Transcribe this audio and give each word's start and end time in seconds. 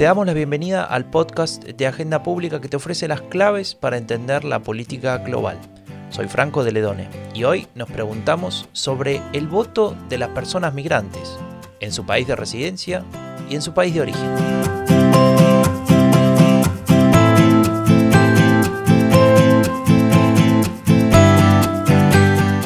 Te 0.00 0.04
damos 0.04 0.24
la 0.24 0.32
bienvenida 0.32 0.82
al 0.82 1.04
podcast 1.04 1.62
de 1.62 1.86
Agenda 1.86 2.22
Pública 2.22 2.58
que 2.58 2.70
te 2.70 2.76
ofrece 2.78 3.06
las 3.06 3.20
claves 3.20 3.74
para 3.74 3.98
entender 3.98 4.44
la 4.44 4.60
política 4.60 5.18
global. 5.18 5.58
Soy 6.08 6.26
Franco 6.26 6.64
de 6.64 6.72
Ledone 6.72 7.10
y 7.34 7.44
hoy 7.44 7.66
nos 7.74 7.90
preguntamos 7.90 8.66
sobre 8.72 9.20
el 9.34 9.46
voto 9.46 9.94
de 10.08 10.16
las 10.16 10.30
personas 10.30 10.72
migrantes 10.72 11.38
en 11.80 11.92
su 11.92 12.06
país 12.06 12.26
de 12.26 12.34
residencia 12.34 13.04
y 13.50 13.54
en 13.56 13.60
su 13.60 13.74
país 13.74 13.92
de 13.92 14.00
origen. 14.00 14.24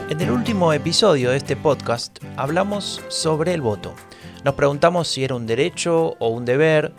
En 0.09 0.21
el 0.21 0.31
último 0.31 0.73
episodio 0.73 1.31
de 1.31 1.39
este 1.39 1.57
podcast 1.57 2.17
hablamos 2.37 3.03
sobre 3.09 3.55
el 3.55 3.61
voto. 3.61 3.93
Nos 4.45 4.55
preguntamos 4.55 5.09
si 5.09 5.25
era 5.25 5.35
un 5.35 5.49
derecho 5.49 6.15
o 6.21 6.29
un 6.29 6.45
deber, 6.45 6.93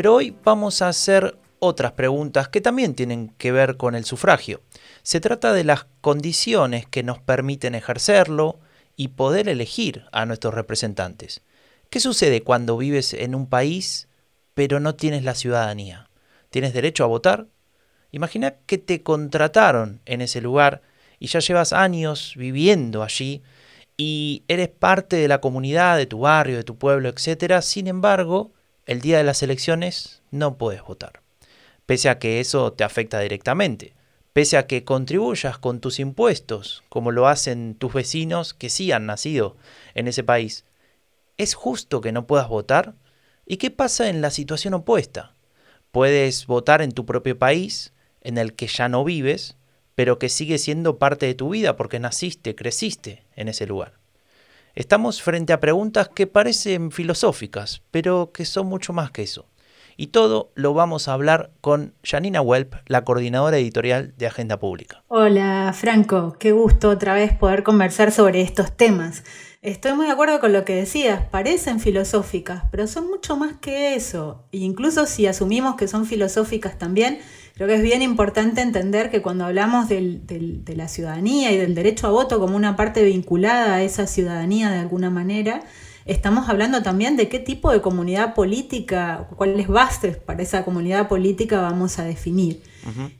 pero 0.00 0.14
hoy 0.14 0.34
vamos 0.44 0.80
a 0.80 0.88
hacer 0.88 1.36
otras 1.58 1.92
preguntas 1.92 2.48
que 2.48 2.62
también 2.62 2.94
tienen 2.94 3.34
que 3.36 3.52
ver 3.52 3.76
con 3.76 3.94
el 3.94 4.06
sufragio. 4.06 4.62
Se 5.02 5.20
trata 5.20 5.52
de 5.52 5.62
las 5.62 5.84
condiciones 6.00 6.86
que 6.86 7.02
nos 7.02 7.18
permiten 7.18 7.74
ejercerlo 7.74 8.60
y 8.96 9.08
poder 9.08 9.46
elegir 9.46 10.06
a 10.10 10.24
nuestros 10.24 10.54
representantes. 10.54 11.42
¿Qué 11.90 12.00
sucede 12.00 12.40
cuando 12.40 12.78
vives 12.78 13.12
en 13.12 13.34
un 13.34 13.46
país 13.46 14.08
pero 14.54 14.80
no 14.80 14.94
tienes 14.94 15.22
la 15.22 15.34
ciudadanía? 15.34 16.08
¿Tienes 16.48 16.72
derecho 16.72 17.04
a 17.04 17.08
votar? 17.08 17.48
Imagina 18.10 18.54
que 18.64 18.78
te 18.78 19.02
contrataron 19.02 20.00
en 20.06 20.22
ese 20.22 20.40
lugar 20.40 20.80
y 21.18 21.26
ya 21.26 21.40
llevas 21.40 21.74
años 21.74 22.32
viviendo 22.38 23.02
allí 23.02 23.42
y 23.98 24.44
eres 24.48 24.70
parte 24.70 25.16
de 25.16 25.28
la 25.28 25.42
comunidad, 25.42 25.98
de 25.98 26.06
tu 26.06 26.20
barrio, 26.20 26.56
de 26.56 26.64
tu 26.64 26.78
pueblo, 26.78 27.10
etc. 27.10 27.60
Sin 27.60 27.86
embargo, 27.86 28.54
el 28.90 29.00
día 29.00 29.18
de 29.18 29.22
las 29.22 29.44
elecciones 29.44 30.20
no 30.32 30.58
puedes 30.58 30.82
votar. 30.82 31.22
Pese 31.86 32.08
a 32.08 32.18
que 32.18 32.40
eso 32.40 32.72
te 32.72 32.82
afecta 32.82 33.20
directamente. 33.20 33.94
Pese 34.32 34.56
a 34.56 34.66
que 34.66 34.82
contribuyas 34.82 35.58
con 35.58 35.78
tus 35.78 36.00
impuestos, 36.00 36.82
como 36.88 37.12
lo 37.12 37.28
hacen 37.28 37.76
tus 37.76 37.92
vecinos 37.92 38.52
que 38.52 38.68
sí 38.68 38.90
han 38.90 39.06
nacido 39.06 39.56
en 39.94 40.08
ese 40.08 40.24
país. 40.24 40.64
¿Es 41.36 41.54
justo 41.54 42.00
que 42.00 42.10
no 42.10 42.26
puedas 42.26 42.48
votar? 42.48 42.96
¿Y 43.46 43.58
qué 43.58 43.70
pasa 43.70 44.08
en 44.08 44.22
la 44.22 44.32
situación 44.32 44.74
opuesta? 44.74 45.36
Puedes 45.92 46.48
votar 46.48 46.82
en 46.82 46.90
tu 46.90 47.06
propio 47.06 47.38
país, 47.38 47.92
en 48.22 48.38
el 48.38 48.54
que 48.54 48.66
ya 48.66 48.88
no 48.88 49.04
vives, 49.04 49.56
pero 49.94 50.18
que 50.18 50.28
sigue 50.28 50.58
siendo 50.58 50.98
parte 50.98 51.26
de 51.26 51.34
tu 51.36 51.50
vida 51.50 51.76
porque 51.76 52.00
naciste, 52.00 52.56
creciste 52.56 53.22
en 53.36 53.46
ese 53.46 53.66
lugar. 53.66 53.99
Estamos 54.76 55.20
frente 55.20 55.52
a 55.52 55.58
preguntas 55.58 56.08
que 56.08 56.28
parecen 56.28 56.92
filosóficas, 56.92 57.82
pero 57.90 58.30
que 58.32 58.44
son 58.44 58.68
mucho 58.68 58.92
más 58.92 59.10
que 59.10 59.24
eso. 59.24 59.46
Y 59.96 60.08
todo 60.08 60.52
lo 60.54 60.74
vamos 60.74 61.08
a 61.08 61.12
hablar 61.12 61.50
con 61.60 61.92
Janina 62.04 62.40
Welp, 62.40 62.74
la 62.86 63.02
coordinadora 63.02 63.58
editorial 63.58 64.14
de 64.16 64.28
Agenda 64.28 64.60
Pública. 64.60 65.02
Hola 65.08 65.74
Franco, 65.76 66.36
qué 66.38 66.52
gusto 66.52 66.88
otra 66.88 67.14
vez 67.14 67.36
poder 67.36 67.64
conversar 67.64 68.12
sobre 68.12 68.42
estos 68.42 68.76
temas. 68.76 69.24
Estoy 69.60 69.92
muy 69.92 70.06
de 70.06 70.12
acuerdo 70.12 70.38
con 70.38 70.52
lo 70.52 70.64
que 70.64 70.76
decías, 70.76 71.26
parecen 71.30 71.80
filosóficas, 71.80 72.62
pero 72.70 72.86
son 72.86 73.10
mucho 73.10 73.36
más 73.36 73.54
que 73.60 73.94
eso. 73.94 74.46
E 74.52 74.58
incluso 74.58 75.04
si 75.04 75.26
asumimos 75.26 75.74
que 75.74 75.88
son 75.88 76.06
filosóficas 76.06 76.78
también, 76.78 77.18
creo 77.60 77.68
que 77.68 77.74
es 77.74 77.82
bien 77.82 78.00
importante 78.00 78.62
entender 78.62 79.10
que 79.10 79.20
cuando 79.20 79.44
hablamos 79.44 79.86
de 79.86 80.74
la 80.74 80.88
ciudadanía 80.88 81.52
y 81.52 81.58
del 81.58 81.74
derecho 81.74 82.06
a 82.06 82.10
voto 82.10 82.40
como 82.40 82.56
una 82.56 82.74
parte 82.74 83.04
vinculada 83.04 83.74
a 83.74 83.82
esa 83.82 84.06
ciudadanía 84.06 84.70
de 84.70 84.78
alguna 84.78 85.10
manera, 85.10 85.60
estamos 86.06 86.48
hablando 86.48 86.82
también 86.82 87.18
de 87.18 87.28
qué 87.28 87.38
tipo 87.38 87.70
de 87.70 87.82
comunidad 87.82 88.32
política, 88.32 89.28
cuáles 89.36 89.68
bases 89.68 90.16
para 90.16 90.42
esa 90.42 90.64
comunidad 90.64 91.06
política 91.06 91.60
vamos 91.60 91.98
a 91.98 92.04
definir. 92.04 92.62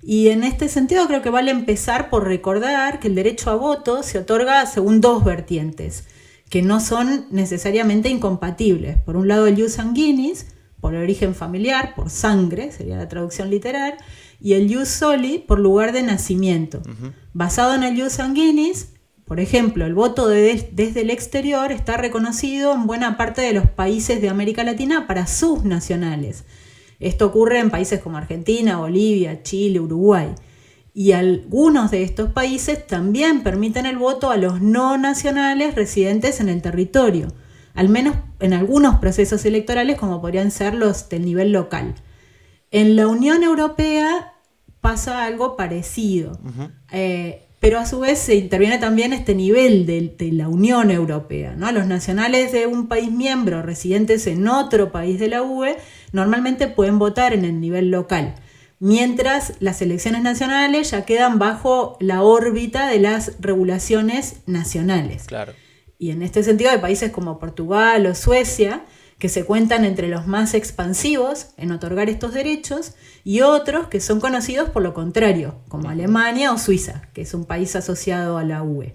Y 0.03 0.29
en 0.29 0.43
este 0.43 0.71
sentido 0.71 1.07
creo 1.07 1.21
que 1.21 1.29
vale 1.29 1.51
empezar 1.51 2.09
por 2.09 2.27
recordar 2.27 2.99
que 2.99 3.09
el 3.09 3.17
derecho 3.17 3.51
a 3.51 3.57
voto 3.57 4.03
se 4.03 4.21
otorga 4.21 4.65
según 4.65 5.03
dos 5.03 5.23
vertientes 5.23 6.05
que 6.49 6.63
no 6.63 6.81
son 6.81 7.27
necesariamente 7.31 8.09
incompatibles. 8.09 8.97
Por 9.03 9.19
un 9.19 9.29
lado 9.29 9.47
el 9.47 9.61
jus 9.61 9.73
sanguinis, 9.73 10.47
por 10.81 10.95
origen 10.95 11.35
familiar, 11.35 11.95
por 11.95 12.09
sangre, 12.09 12.73
sería 12.73 12.97
la 12.97 13.07
traducción 13.07 13.51
literal, 13.51 13.99
y 14.41 14.55
el 14.55 14.75
jus 14.75 14.89
soli 14.89 15.39
por 15.39 15.59
lugar 15.59 15.93
de 15.93 16.03
nacimiento. 16.03 16.83
Basado 17.33 17.75
en 17.75 17.83
el 17.83 18.01
jus 18.01 18.15
sanguinis, 18.15 18.89
por 19.31 19.39
ejemplo, 19.39 19.87
el 19.87 19.95
voto 19.95 20.27
desde 20.27 21.01
el 21.01 21.11
exterior 21.11 21.71
está 21.71 21.97
reconocido 21.97 22.75
en 22.75 22.89
buena 22.89 23.17
parte 23.17 23.43
de 23.43 23.53
los 23.53 23.69
países 23.69 24.21
de 24.21 24.29
América 24.29 24.65
Latina 24.65 25.07
para 25.07 25.29
sus 25.29 25.65
nacionales. 25.65 26.45
Esto 26.99 27.27
ocurre 27.27 27.61
en 27.61 27.71
países 27.71 28.01
como 28.01 28.17
Argentina, 28.17 28.79
Bolivia, 28.79 29.45
Chile, 29.45 29.79
Uruguay. 29.79 30.35
Y 30.93 31.13
algunos 31.13 31.93
de 31.93 32.03
estos 32.03 32.33
países 32.33 32.85
también 32.87 33.45
permiten 33.45 33.87
el 33.87 33.97
voto 33.97 34.31
a 34.31 34.37
los 34.37 34.61
no 34.61 34.99
nacionales 34.99 35.77
residentes 35.77 36.41
en 36.41 36.49
el 36.49 36.61
territorio, 36.61 37.29
al 37.75 37.89
menos 37.89 38.17
en 38.41 38.53
algunos 38.53 38.97
procesos 38.97 39.45
electorales 39.45 39.97
como 39.97 40.21
podrían 40.21 40.51
ser 40.51 40.75
los 40.75 41.09
del 41.09 41.25
nivel 41.25 41.53
local. 41.53 41.95
En 42.71 42.97
la 42.97 43.07
Unión 43.07 43.43
Europea 43.43 44.35
pasa 44.81 45.25
algo 45.25 45.57
parecido, 45.57 46.39
eh, 46.93 47.49
pero 47.59 47.79
a 47.79 47.87
su 47.87 48.01
vez 48.01 48.19
se 48.19 48.37
interviene 48.37 48.79
también 48.79 49.13
este 49.13 49.35
nivel 49.35 49.87
de, 49.87 50.31
la 50.33 50.49
Unión 50.49 50.91
Europea. 50.91 51.55
¿no? 51.57 51.71
Los 51.73 51.87
nacionales 51.87 52.53
de 52.53 52.67
un 52.67 52.89
país 52.89 53.11
miembro 53.11 53.63
residentes 53.63 54.27
en 54.27 54.47
otro 54.49 54.93
país 54.93 55.19
de 55.19 55.29
la 55.29 55.43
UE 55.43 55.77
normalmente 56.13 56.69
pueden 56.69 56.99
votar 56.99 57.35
en 57.35 57.45
el 57.45 57.61
nivel 57.61 57.91
local 57.91 58.35
mientras 58.81 59.53
las 59.61 59.81
elecciones 59.83 60.23
nacionales 60.23 60.91
ya 60.91 61.05
quedan 61.05 61.39
bajo 61.39 61.97
la 62.01 62.23
órbita 62.23 62.89
de 62.89 62.99
las 62.99 63.37
regulaciones 63.39 64.41
nacionales. 64.47 65.25
Claro. 65.27 65.53
Y 65.99 66.11
en 66.11 66.23
este 66.23 66.43
sentido 66.43 66.71
hay 66.71 66.79
países 66.79 67.13
como 67.13 67.39
Portugal 67.39 68.07
o 68.07 68.15
Suecia 68.15 68.83
que 69.21 69.29
se 69.29 69.45
cuentan 69.45 69.85
entre 69.85 70.09
los 70.09 70.27
más 70.27 70.55
expansivos 70.55 71.51
en 71.59 71.71
otorgar 71.71 72.09
estos 72.09 72.33
derechos 72.33 72.95
y 73.23 73.43
otros 73.43 73.87
que 73.87 74.01
son 74.01 74.19
conocidos 74.19 74.71
por 74.71 74.83
lo 74.83 74.95
contrario, 74.95 75.61
como 75.69 75.91
Alemania 75.91 76.53
o 76.53 76.59
Suiza, 76.59 77.03
que 77.13 77.21
es 77.21 77.35
un 77.35 77.45
país 77.45 77.77
asociado 77.77 78.39
a 78.39 78.45
la 78.45 78.63
UE. 78.63 78.93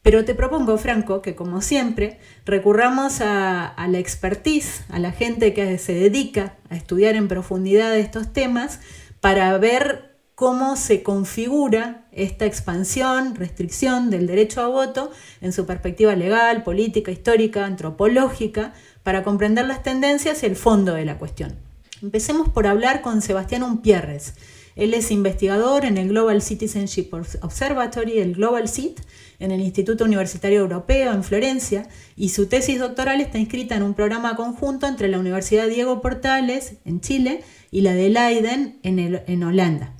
Pero 0.00 0.24
te 0.24 0.34
propongo, 0.34 0.76
Franco, 0.78 1.20
que 1.20 1.34
como 1.34 1.60
siempre 1.60 2.18
recurramos 2.46 3.20
a, 3.20 3.74
la 3.88 3.98
expertise, 3.98 4.84
a 4.88 4.98
la 4.98 5.12
gente 5.12 5.52
que 5.52 5.76
se 5.78 5.94
dedica 5.94 6.56
a 6.70 6.76
estudiar 6.76 7.14
en 7.14 7.28
profundidad 7.28 7.96
estos 7.96 8.32
temas, 8.32 8.80
para 9.20 9.56
ver 9.58 10.18
cómo 10.34 10.76
se 10.76 11.02
configura 11.02 12.06
esta 12.12 12.44
expansión, 12.44 13.34
restricción 13.34 14.10
del 14.10 14.26
derecho 14.26 14.62
a 14.62 14.68
voto 14.68 15.10
en 15.40 15.52
su 15.52 15.64
perspectiva 15.64 16.16
legal, 16.16 16.64
política, 16.64 17.10
histórica, 17.10 17.64
antropológica, 17.64 18.74
para 19.04 19.22
comprender 19.22 19.66
las 19.66 19.84
tendencias 19.84 20.42
y 20.42 20.46
el 20.46 20.56
fondo 20.56 20.94
de 20.94 21.04
la 21.04 21.18
cuestión. 21.18 21.54
Empecemos 22.02 22.48
por 22.48 22.66
hablar 22.66 23.00
con 23.00 23.22
Sebastián 23.22 23.62
Umpierres. 23.62 24.34
Él 24.74 24.92
es 24.92 25.12
investigador 25.12 25.84
en 25.84 25.96
el 25.98 26.08
Global 26.08 26.42
Citizenship 26.42 27.10
Observatory, 27.42 28.18
el 28.18 28.34
Global 28.34 28.68
CIT, 28.68 29.00
en 29.38 29.50
el 29.50 29.60
Instituto 29.60 30.04
Universitario 30.04 30.60
Europeo 30.60 31.12
en 31.12 31.24
Florencia 31.24 31.88
y 32.16 32.30
su 32.30 32.46
tesis 32.46 32.78
doctoral 32.78 33.20
está 33.20 33.38
inscrita 33.38 33.76
en 33.76 33.82
un 33.82 33.94
programa 33.94 34.36
conjunto 34.36 34.86
entre 34.86 35.08
la 35.08 35.18
Universidad 35.18 35.68
Diego 35.68 36.00
Portales 36.00 36.74
en 36.84 37.00
Chile 37.00 37.42
y 37.70 37.82
la 37.82 37.92
de 37.94 38.10
Leiden 38.10 38.78
en, 38.82 39.42
Holanda. 39.42 39.94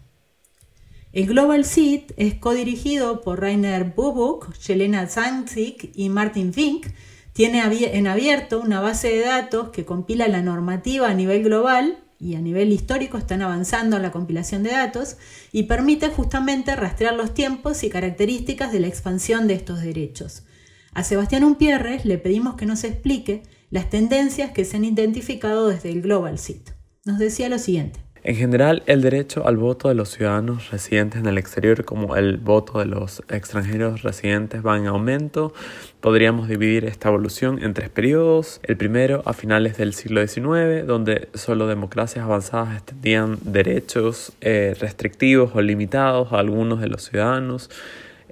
El 1.12 1.26
Global 1.26 1.64
Seed 1.64 2.12
es 2.16 2.34
codirigido 2.34 3.20
por 3.20 3.40
Rainer 3.40 3.84
Bubuk, 3.84 4.52
Jelena 4.58 5.06
Zanzik 5.06 5.90
y 5.94 6.08
Martin 6.08 6.52
Fink. 6.52 6.86
Tiene 7.34 7.64
en 7.64 8.06
abierto 8.06 8.60
una 8.60 8.80
base 8.80 9.08
de 9.08 9.24
datos 9.24 9.70
que 9.70 9.84
compila 9.84 10.28
la 10.28 10.40
normativa 10.40 11.08
a 11.08 11.14
nivel 11.14 11.42
global 11.42 11.98
y 12.20 12.36
a 12.36 12.40
nivel 12.40 12.70
histórico 12.70 13.18
están 13.18 13.42
avanzando 13.42 13.96
en 13.96 14.02
la 14.02 14.12
compilación 14.12 14.62
de 14.62 14.70
datos 14.70 15.16
y 15.50 15.64
permite 15.64 16.10
justamente 16.10 16.76
rastrear 16.76 17.14
los 17.14 17.34
tiempos 17.34 17.82
y 17.82 17.90
características 17.90 18.70
de 18.70 18.78
la 18.78 18.86
expansión 18.86 19.48
de 19.48 19.54
estos 19.54 19.82
derechos. 19.82 20.44
A 20.92 21.02
Sebastián 21.02 21.42
Umpierres 21.42 22.04
le 22.04 22.18
pedimos 22.18 22.54
que 22.54 22.66
nos 22.66 22.84
explique 22.84 23.42
las 23.68 23.90
tendencias 23.90 24.52
que 24.52 24.64
se 24.64 24.76
han 24.76 24.84
identificado 24.84 25.66
desde 25.66 25.90
el 25.90 26.02
Global 26.02 26.38
Seat. 26.38 26.70
Nos 27.04 27.18
decía 27.18 27.48
lo 27.48 27.58
siguiente. 27.58 28.03
En 28.26 28.36
general, 28.36 28.82
el 28.86 29.02
derecho 29.02 29.46
al 29.46 29.58
voto 29.58 29.90
de 29.90 29.94
los 29.94 30.08
ciudadanos 30.08 30.70
residentes 30.70 31.20
en 31.20 31.26
el 31.26 31.36
exterior 31.36 31.84
como 31.84 32.16
el 32.16 32.38
voto 32.38 32.78
de 32.78 32.86
los 32.86 33.22
extranjeros 33.28 34.02
residentes 34.02 34.64
va 34.64 34.78
en 34.78 34.86
aumento. 34.86 35.52
Podríamos 36.00 36.48
dividir 36.48 36.86
esta 36.86 37.10
evolución 37.10 37.62
en 37.62 37.74
tres 37.74 37.90
periodos. 37.90 38.60
El 38.62 38.78
primero, 38.78 39.22
a 39.26 39.34
finales 39.34 39.76
del 39.76 39.92
siglo 39.92 40.26
XIX, 40.26 40.86
donde 40.86 41.28
solo 41.34 41.66
democracias 41.66 42.24
avanzadas 42.24 42.76
extendían 42.76 43.36
derechos 43.42 44.32
eh, 44.40 44.74
restrictivos 44.80 45.54
o 45.54 45.60
limitados 45.60 46.32
a 46.32 46.38
algunos 46.38 46.80
de 46.80 46.88
los 46.88 47.02
ciudadanos. 47.02 47.68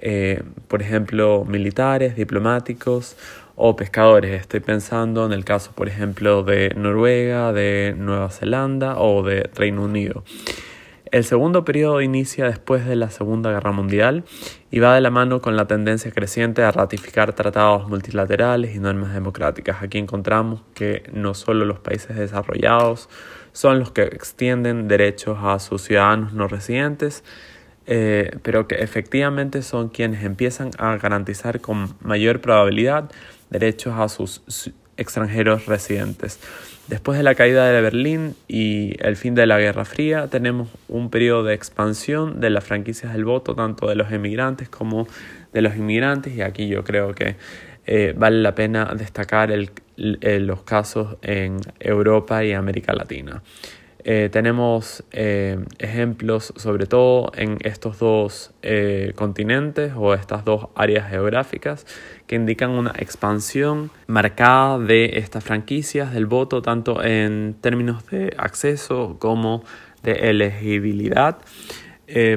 eh, 0.05 0.41
por 0.67 0.81
ejemplo, 0.81 1.45
militares, 1.45 2.15
diplomáticos 2.15 3.15
o 3.55 3.75
pescadores. 3.75 4.39
Estoy 4.39 4.59
pensando 4.59 5.25
en 5.25 5.33
el 5.33 5.45
caso, 5.45 5.71
por 5.73 5.87
ejemplo, 5.87 6.43
de 6.43 6.73
Noruega, 6.75 7.53
de 7.53 7.95
Nueva 7.97 8.29
Zelanda 8.29 8.97
o 8.99 9.23
de 9.23 9.49
Reino 9.55 9.83
Unido. 9.83 10.23
El 11.13 11.25
segundo 11.25 11.63
periodo 11.63 12.01
inicia 12.01 12.45
después 12.45 12.87
de 12.87 12.95
la 12.95 13.11
Segunda 13.11 13.51
Guerra 13.51 13.71
Mundial 13.71 14.23
y 14.71 14.79
va 14.79 14.95
de 14.95 15.01
la 15.01 15.11
mano 15.11 15.41
con 15.41 15.55
la 15.55 15.67
tendencia 15.67 16.09
creciente 16.09 16.63
a 16.63 16.71
ratificar 16.71 17.33
tratados 17.33 17.87
multilaterales 17.87 18.75
y 18.75 18.79
normas 18.79 19.13
democráticas. 19.13 19.83
Aquí 19.83 19.99
encontramos 19.99 20.61
que 20.73 21.03
no 21.13 21.35
solo 21.35 21.65
los 21.65 21.77
países 21.77 22.15
desarrollados 22.15 23.09
son 23.51 23.77
los 23.77 23.91
que 23.91 24.01
extienden 24.01 24.87
derechos 24.87 25.37
a 25.43 25.59
sus 25.59 25.83
ciudadanos 25.83 26.33
no 26.33 26.47
residentes, 26.47 27.23
eh, 27.85 28.35
pero 28.41 28.67
que 28.67 28.75
efectivamente 28.75 29.61
son 29.61 29.89
quienes 29.89 30.23
empiezan 30.23 30.71
a 30.79 30.97
garantizar 30.97 31.61
con 31.61 31.93
mayor 32.01 32.41
probabilidad 32.41 33.11
derechos 33.53 33.93
a 33.97 34.09
sus 34.09 34.41
extranjeros 34.97 35.65
residentes. 35.67 36.39
Después 36.87 37.17
de 37.17 37.23
la 37.23 37.35
caída 37.35 37.65
de 37.65 37.81
Berlín 37.81 38.35
y 38.47 38.95
el 38.99 39.15
fin 39.15 39.35
de 39.35 39.45
la 39.45 39.57
Guerra 39.57 39.85
Fría, 39.85 40.27
tenemos 40.27 40.67
un 40.89 41.09
periodo 41.09 41.43
de 41.45 41.53
expansión 41.53 42.41
de 42.41 42.49
las 42.49 42.65
franquicias 42.65 43.13
del 43.13 43.23
voto, 43.23 43.55
tanto 43.55 43.87
de 43.87 43.95
los 43.95 44.11
emigrantes 44.11 44.67
como 44.67 45.07
de 45.53 45.61
los 45.61 45.77
inmigrantes, 45.77 46.35
y 46.35 46.41
aquí 46.41 46.67
yo 46.67 46.83
creo 46.83 47.13
que 47.13 47.37
eh, 47.85 48.13
vale 48.17 48.41
la 48.41 48.53
pena 48.53 48.93
destacar 48.97 49.53
los 49.95 50.63
casos 50.63 51.17
en 51.21 51.59
Europa 51.79 52.43
y 52.43 52.51
América 52.51 52.93
Latina. 52.93 53.41
Eh, 54.05 54.27
tenemos 54.29 55.05
eh, 55.13 55.63
ejemplos 55.79 56.53
sobre 56.57 56.87
todo 56.87 57.31
en 57.35 57.57
estos 57.61 57.99
dos 57.99 58.51
eh, 58.61 59.13
continentes 59.15 59.93
o 59.95 60.13
estas 60.13 60.43
dos 60.43 60.67
áreas 60.75 61.09
geográficas 61.09 61.85
que 62.27 62.35
indican 62.35 62.71
una 62.71 62.91
expansión 62.97 63.91
marcada 64.07 64.77
de 64.77 65.19
estas 65.19 65.45
franquicias 65.45 66.13
del 66.13 66.25
voto 66.25 66.61
tanto 66.61 67.01
en 67.01 67.55
términos 67.61 68.05
de 68.07 68.33
acceso 68.37 69.15
como 69.19 69.63
de 70.03 70.29
elegibilidad. 70.29 71.37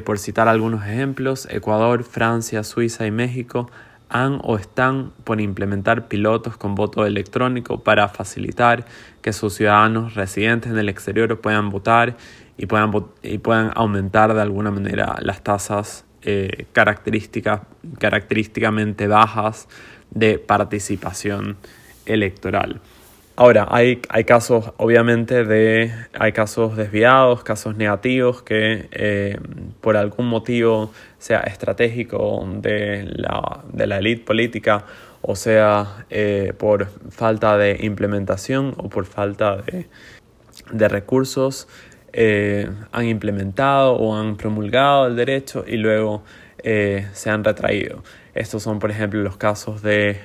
por 0.05 0.19
citar 0.19 0.47
algunos 0.49 0.87
ejemplos, 0.87 1.49
Ecuador, 1.51 2.05
Francia, 2.05 2.63
Suiza 2.63 3.07
y 3.07 3.11
México 3.11 3.69
han 4.09 4.41
o 4.43 4.57
están 4.57 5.13
por 5.25 5.41
implementar 5.41 6.09
pilotos 6.09 6.57
con 6.57 6.75
voto 6.75 7.07
electrónico 7.07 7.83
para 7.83 8.09
facilitar 8.09 8.85
que 9.23 9.33
sus 9.33 9.55
ciudadanos 9.55 10.15
residentes 10.15 10.73
en 10.73 10.79
el 10.79 10.89
exterior 10.89 11.41
puedan 11.41 11.71
votar 11.71 12.17
y 12.57 12.67
puedan, 12.67 12.93
y 13.23 13.39
puedan 13.39 13.71
aumentar 13.75 14.35
de 14.35 14.43
alguna 14.43 14.71
manera 14.71 15.17
las 15.21 15.43
tasas 15.43 16.05
eh, 16.23 16.67
característicamente 16.73 19.07
bajas 19.07 19.69
de 20.11 20.39
participación 20.39 21.57
electoral. 22.07 22.81
Ahora, 23.39 23.69
hay, 23.71 24.01
hay, 24.09 24.25
casos, 24.25 24.73
obviamente, 24.79 25.45
de, 25.45 25.93
hay 26.19 26.33
casos 26.33 26.75
desviados, 26.75 27.45
casos 27.45 27.77
negativos 27.77 28.43
que 28.43 28.89
eh, 28.93 29.39
por 29.83 29.99
algún 29.99 30.27
motivo, 30.27 30.91
sea 31.19 31.41
estratégico 31.41 32.49
de 32.63 33.05
la, 33.05 33.63
de 33.71 33.87
la 33.87 33.99
élite 33.99 34.25
política, 34.25 34.87
o 35.21 35.37
sea 35.37 36.07
eh, 36.09 36.55
por 36.57 36.87
falta 37.11 37.59
de 37.59 37.77
implementación 37.83 38.75
o 38.79 38.89
por 38.89 39.05
falta 39.05 39.57
de, 39.57 39.87
de 40.73 40.89
recursos, 40.89 41.69
eh, 42.15 42.71
han 42.91 43.05
implementado 43.05 43.97
o 43.97 44.17
han 44.17 44.39
promulgado 44.39 45.09
el 45.09 45.17
derecho 45.17 45.63
y 45.67 45.77
luego 45.77 46.23
se 46.65 47.31
han 47.31 47.45
retraído. 47.45 48.03
Estos 48.35 48.65
son, 48.65 48.81
por 48.81 48.91
ejemplo, 48.91 49.23
los 49.23 49.37
casos 49.37 49.83
de 49.83 50.19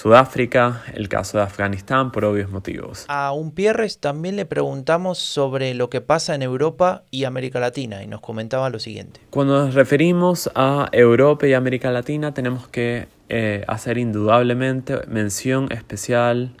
Sudáfrica, 0.00 0.82
el 0.94 1.10
caso 1.10 1.36
de 1.36 1.44
Afganistán 1.44 2.10
por 2.10 2.24
obvios 2.24 2.50
motivos. 2.50 3.04
A 3.08 3.32
un 3.32 3.50
Pierres 3.50 3.98
también 3.98 4.34
le 4.34 4.46
preguntamos 4.46 5.18
sobre 5.18 5.74
lo 5.74 5.90
que 5.90 6.00
pasa 6.00 6.34
en 6.34 6.40
Europa 6.40 7.02
y 7.10 7.24
América 7.24 7.60
Latina 7.60 8.02
y 8.02 8.06
nos 8.06 8.22
comentaba 8.22 8.70
lo 8.70 8.78
siguiente. 8.78 9.20
Cuando 9.28 9.66
nos 9.66 9.74
referimos 9.74 10.50
a 10.54 10.88
Europa 10.92 11.46
y 11.46 11.52
América 11.52 11.90
Latina 11.90 12.32
tenemos 12.32 12.66
que 12.66 13.08
eh, 13.28 13.62
hacer 13.68 13.98
indudablemente 13.98 15.06
mención 15.06 15.70
especial 15.70 16.54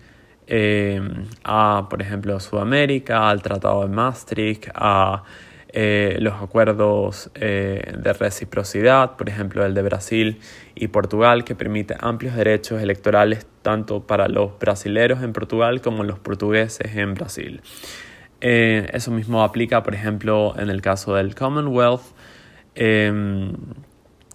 eh, 0.46 1.00
a, 1.42 1.86
por 1.88 2.02
ejemplo, 2.02 2.38
Sudamérica, 2.40 3.30
al 3.30 3.40
Tratado 3.40 3.80
de 3.80 3.88
Maastricht, 3.88 4.68
a 4.74 5.22
eh, 5.72 6.16
los 6.18 6.34
acuerdos 6.34 7.30
eh, 7.36 7.94
de 7.96 8.12
reciprocidad, 8.12 9.16
por 9.16 9.28
ejemplo 9.28 9.64
el 9.64 9.72
de 9.72 9.82
Brasil 9.82 10.40
y 10.74 10.88
Portugal, 10.88 11.44
que 11.44 11.54
permite 11.54 11.94
amplios 12.00 12.34
derechos 12.34 12.82
electorales 12.82 13.46
tanto 13.62 14.04
para 14.04 14.26
los 14.26 14.58
brasileros 14.58 15.22
en 15.22 15.32
Portugal 15.32 15.80
como 15.80 16.02
los 16.02 16.18
portugueses 16.18 16.96
en 16.96 17.14
Brasil. 17.14 17.60
Eh, 18.40 18.88
eso 18.92 19.12
mismo 19.12 19.44
aplica, 19.44 19.84
por 19.84 19.94
ejemplo, 19.94 20.54
en 20.58 20.70
el 20.70 20.82
caso 20.82 21.14
del 21.14 21.36
Commonwealth. 21.36 22.02
Em, 22.74 23.52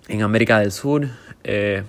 en 0.07 0.21
América 0.21 0.59
del 0.59 0.71
Sur, 0.71 1.07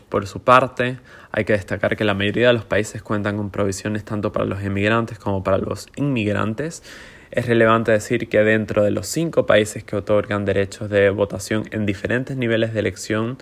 por 0.09 0.27
su 0.27 0.43
parte, 0.43 0.99
hay 1.31 1.45
que 1.45 1.53
destacar 1.53 1.97
que 1.97 2.05
la 2.05 2.15
mayoría 2.15 2.49
de 2.49 2.55
los 2.55 2.65
países 2.65 3.03
cuentan 3.03 3.37
con 3.37 3.51
provisiones 3.51 4.05
tanto 4.05 4.33
para 4.33 4.45
los 4.45 4.63
inmigrantes 4.63 5.19
como 5.19 5.45
para 5.45 5.59
los 5.59 5.87
inmigrantes. 5.97 6.83
Es 7.31 7.47
relevante 7.47 7.93
decir 7.93 8.29
que 8.29 8.39
dentro 8.43 8.83
de 8.85 8.91
los 8.91 9.07
cinco 9.07 9.47
países 9.47 9.85
que 9.85 9.97
otorgan 9.97 10.45
derechos 10.45 10.91
de 10.91 11.11
votación 11.11 11.65
en 11.71 11.87
diferentes 11.87 12.37
niveles 12.37 12.73
de 12.73 12.81
elección 12.81 13.39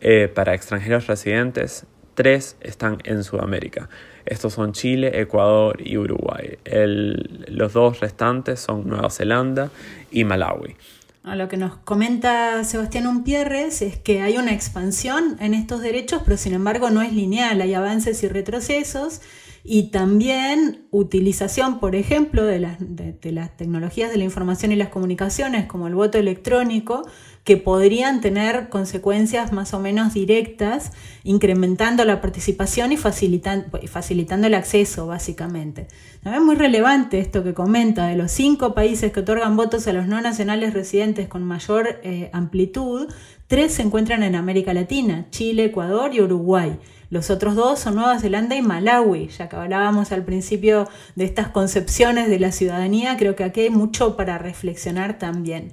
eh, 0.00 0.30
para 0.32 0.54
extranjeros 0.54 1.06
residentes, 1.06 1.86
tres 2.14 2.56
están 2.60 2.98
en 3.04 3.24
Sudamérica. 3.24 3.88
Estos 4.24 4.54
son 4.54 4.72
Chile, 4.72 5.20
Ecuador 5.20 5.80
y 5.80 5.96
Uruguay. 5.96 6.58
los 6.64 7.72
dos 7.72 8.00
restantes 8.00 8.60
son 8.60 8.88
Nueva 8.88 9.10
Zelanda 9.10 9.70
y 10.10 10.24
Malawi. 10.24 10.76
Lo 11.22 11.48
que 11.48 11.56
nos 11.56 11.76
comenta 11.78 12.62
Sebastián 12.62 13.08
Umpierres 13.08 13.82
es 13.82 13.98
que 13.98 14.22
hay 14.22 14.38
una 14.38 14.52
expansión 14.52 15.36
en 15.40 15.54
estos 15.54 15.80
derechos, 15.80 16.22
pero 16.24 16.36
sin 16.36 16.54
embargo 16.54 16.88
no 16.90 17.02
es 17.02 17.12
lineal, 17.12 17.60
hay 17.60 17.74
avances 17.74 18.22
y 18.22 18.28
retrocesos 18.28 19.20
y 19.68 19.90
también 19.90 20.86
utilización, 20.92 21.80
por 21.80 21.96
ejemplo, 21.96 22.44
de 22.44 22.60
las, 22.60 22.78
las, 23.22 23.56
tecnologías 23.56 24.12
de 24.12 24.16
la 24.16 24.22
información 24.22 24.70
y 24.70 24.76
las 24.76 24.90
comunicaciones, 24.90 25.66
como 25.66 25.88
el 25.88 25.96
voto 25.96 26.18
electrónico, 26.18 27.02
que 27.42 27.56
podrían 27.56 28.20
tener 28.20 28.68
consecuencias 28.68 29.52
más 29.52 29.74
o 29.74 29.80
menos 29.80 30.14
directas, 30.14 30.92
incrementando 31.24 32.04
la 32.04 32.20
participación 32.20 32.92
y 32.92 32.96
facilitando, 32.96 33.78
facilitando 33.88 34.46
el 34.46 34.54
acceso, 34.54 35.08
básicamente. 35.08 35.88
También 36.22 36.42
es 36.42 36.46
muy 36.46 36.54
relevante 36.54 37.18
esto 37.18 37.42
que 37.42 37.52
comenta, 37.52 38.06
de 38.06 38.14
los 38.14 38.30
cinco 38.30 38.72
países 38.72 39.10
que 39.10 39.20
otorgan 39.20 39.56
votos 39.56 39.88
a 39.88 39.92
los 39.92 40.06
no 40.06 40.20
nacionales 40.20 40.74
residentes 40.74 41.26
con 41.26 41.42
mayor 41.42 42.00
eh, 42.04 42.30
amplitud, 42.32 43.08
tres 43.48 43.74
se 43.74 43.82
encuentran 43.82 44.22
en 44.22 44.36
América 44.36 44.72
Latina, 44.74 45.26
Chile, 45.30 45.64
Ecuador 45.64 46.14
y 46.14 46.20
Uruguay. 46.20 46.78
Los 47.08 47.30
otros 47.30 47.54
dos 47.54 47.78
son 47.78 47.96
Nueva 47.96 48.18
Zelanda 48.18 48.56
y 48.56 48.62
Malawi, 48.62 49.28
ya 49.28 49.48
que 49.48 49.56
hablábamos 49.56 50.10
al 50.10 50.24
principio 50.24 50.88
de 51.14 51.24
estas 51.24 51.48
concepciones 51.48 52.28
de 52.28 52.40
la 52.40 52.50
ciudadanía, 52.50 53.16
creo 53.16 53.36
que 53.36 53.44
aquí 53.44 53.60
hay 53.62 53.70
mucho 53.70 54.16
para 54.16 54.38
reflexionar 54.38 55.18
también. 55.18 55.72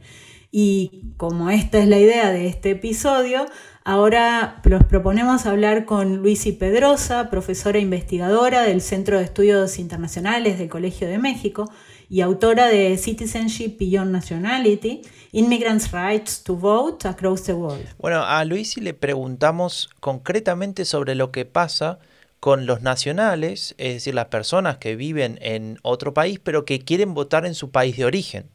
Y 0.51 1.01
como 1.17 1.49
esta 1.49 1.79
es 1.79 1.87
la 1.87 1.97
idea 1.97 2.31
de 2.31 2.45
este 2.45 2.71
episodio, 2.71 3.47
ahora 3.83 4.61
los 4.63 4.83
proponemos 4.83 5.47
hablar 5.47 5.85
con 5.85 6.17
Luisi 6.17 6.51
Pedrosa, 6.51 7.31
profesora 7.31 7.79
investigadora 7.79 8.61
del 8.61 8.81
Centro 8.81 9.17
de 9.17 9.23
Estudios 9.23 9.79
Internacionales 9.79 10.59
del 10.59 10.69
Colegio 10.69 11.07
de 11.07 11.17
México 11.17 11.71
y 12.07 12.21
autora 12.21 12.67
de 12.67 12.95
Citizenship 12.99 13.77
Beyond 13.79 14.11
Nationality, 14.11 15.01
Immigrants' 15.33 15.91
Rights 15.91 16.43
to 16.43 16.55
Vote 16.55 17.07
Across 17.07 17.43
the 17.43 17.53
World. 17.53 17.87
Bueno, 17.97 18.23
a 18.23 18.45
Luisi 18.45 18.81
le 18.81 18.93
preguntamos 18.93 19.89
concretamente 19.99 20.85
sobre 20.85 21.15
lo 21.15 21.31
que 21.31 21.43
pasa 21.45 21.99
con 22.39 22.65
los 22.65 22.81
nacionales, 22.81 23.73
es 23.77 23.95
decir, 23.95 24.13
las 24.13 24.27
personas 24.27 24.77
que 24.77 24.95
viven 24.95 25.39
en 25.41 25.79
otro 25.81 26.13
país 26.13 26.39
pero 26.41 26.65
que 26.65 26.79
quieren 26.79 27.13
votar 27.13 27.45
en 27.45 27.55
su 27.55 27.71
país 27.71 27.97
de 27.97 28.05
origen 28.05 28.45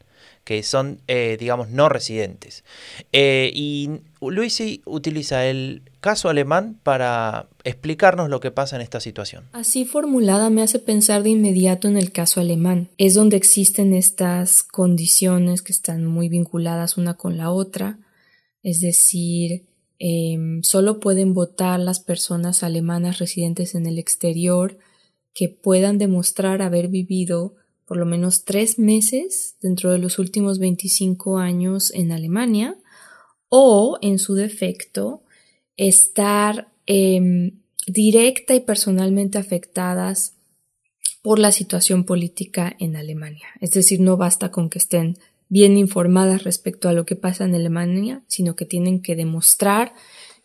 que 0.43 0.63
son, 0.63 1.01
eh, 1.07 1.37
digamos, 1.39 1.69
no 1.69 1.89
residentes. 1.89 2.63
Eh, 3.11 3.51
y 3.53 3.99
Luisi 4.21 4.81
utiliza 4.85 5.45
el 5.45 5.83
caso 5.99 6.29
alemán 6.29 6.79
para 6.83 7.49
explicarnos 7.63 8.29
lo 8.29 8.39
que 8.39 8.51
pasa 8.51 8.75
en 8.75 8.81
esta 8.81 8.99
situación. 8.99 9.49
Así 9.51 9.85
formulada 9.85 10.49
me 10.49 10.61
hace 10.61 10.79
pensar 10.79 11.23
de 11.23 11.31
inmediato 11.31 11.87
en 11.87 11.97
el 11.97 12.11
caso 12.11 12.39
alemán. 12.39 12.89
Es 12.97 13.13
donde 13.13 13.37
existen 13.37 13.93
estas 13.93 14.63
condiciones 14.63 15.61
que 15.61 15.73
están 15.73 16.05
muy 16.05 16.29
vinculadas 16.29 16.97
una 16.97 17.15
con 17.15 17.37
la 17.37 17.51
otra, 17.51 17.99
es 18.63 18.79
decir, 18.79 19.65
em, 19.99 20.63
solo 20.63 20.99
pueden 20.99 21.33
votar 21.33 21.79
las 21.79 21.99
personas 21.99 22.63
alemanas 22.63 23.19
residentes 23.19 23.75
en 23.75 23.85
el 23.85 23.99
exterior 23.99 24.77
que 25.33 25.49
puedan 25.49 25.97
demostrar 25.97 26.61
haber 26.61 26.87
vivido 26.87 27.55
por 27.85 27.97
lo 27.97 28.05
menos 28.05 28.45
tres 28.45 28.77
meses 28.77 29.55
dentro 29.61 29.91
de 29.91 29.97
los 29.97 30.19
últimos 30.19 30.59
25 30.59 31.39
años 31.39 31.91
en 31.93 32.11
Alemania 32.11 32.77
o, 33.49 33.97
en 34.01 34.19
su 34.19 34.35
defecto, 34.35 35.23
estar 35.79 36.67
em, 36.85 37.61
directa 37.87 38.53
y 38.53 38.59
personalmente 38.59 39.37
afectadas 39.37 40.33
por 41.21 41.39
la 41.39 41.51
situación 41.51 42.03
política 42.03 42.75
en 42.79 42.95
Alemania. 42.95 43.47
Es 43.61 43.71
decir, 43.71 43.99
no 43.99 44.17
basta 44.17 44.51
con 44.51 44.69
que 44.69 44.77
estén 44.77 45.17
bien 45.47 45.77
informadas 45.77 46.43
respecto 46.43 46.89
a 46.89 46.93
lo 46.93 47.05
que 47.05 47.15
pasa 47.15 47.45
en 47.45 47.55
Alemania, 47.55 48.23
sino 48.27 48.55
que 48.55 48.65
tienen 48.65 49.01
que 49.01 49.15
demostrar 49.15 49.93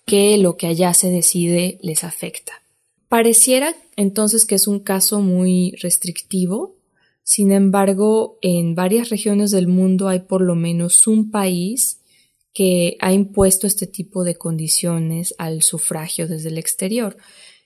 que 0.07 0.39
lo 0.39 0.57
que 0.57 0.69
allá 0.69 0.95
se 0.95 1.11
decide 1.11 1.79
les 1.83 2.05
afecta. 2.05 2.63
Pareciera 3.09 3.75
entonces 3.97 4.45
que 4.45 4.55
es 4.55 4.67
un 4.67 4.81
caso 4.81 5.21
muy 5.21 5.73
restrictivo, 5.83 6.77
sin 7.25 7.53
embargo, 7.53 8.39
en 8.43 8.75
varias 8.75 9.09
regiones 9.09 9.51
del 9.51 9.67
mundo 9.67 10.09
hay 10.09 10.21
por 10.21 10.43
lo 10.43 10.55
menos 10.55 11.07
un 11.07 11.31
país 11.31 12.01
que 12.55 12.97
ha 13.01 13.13
impuesto 13.13 13.67
este 13.67 13.89
tipo 13.89 14.23
de 14.23 14.37
condiciones 14.37 15.35
al 15.39 15.63
sufragio 15.63 16.29
desde 16.29 16.49
el 16.49 16.57
exterior. 16.57 17.17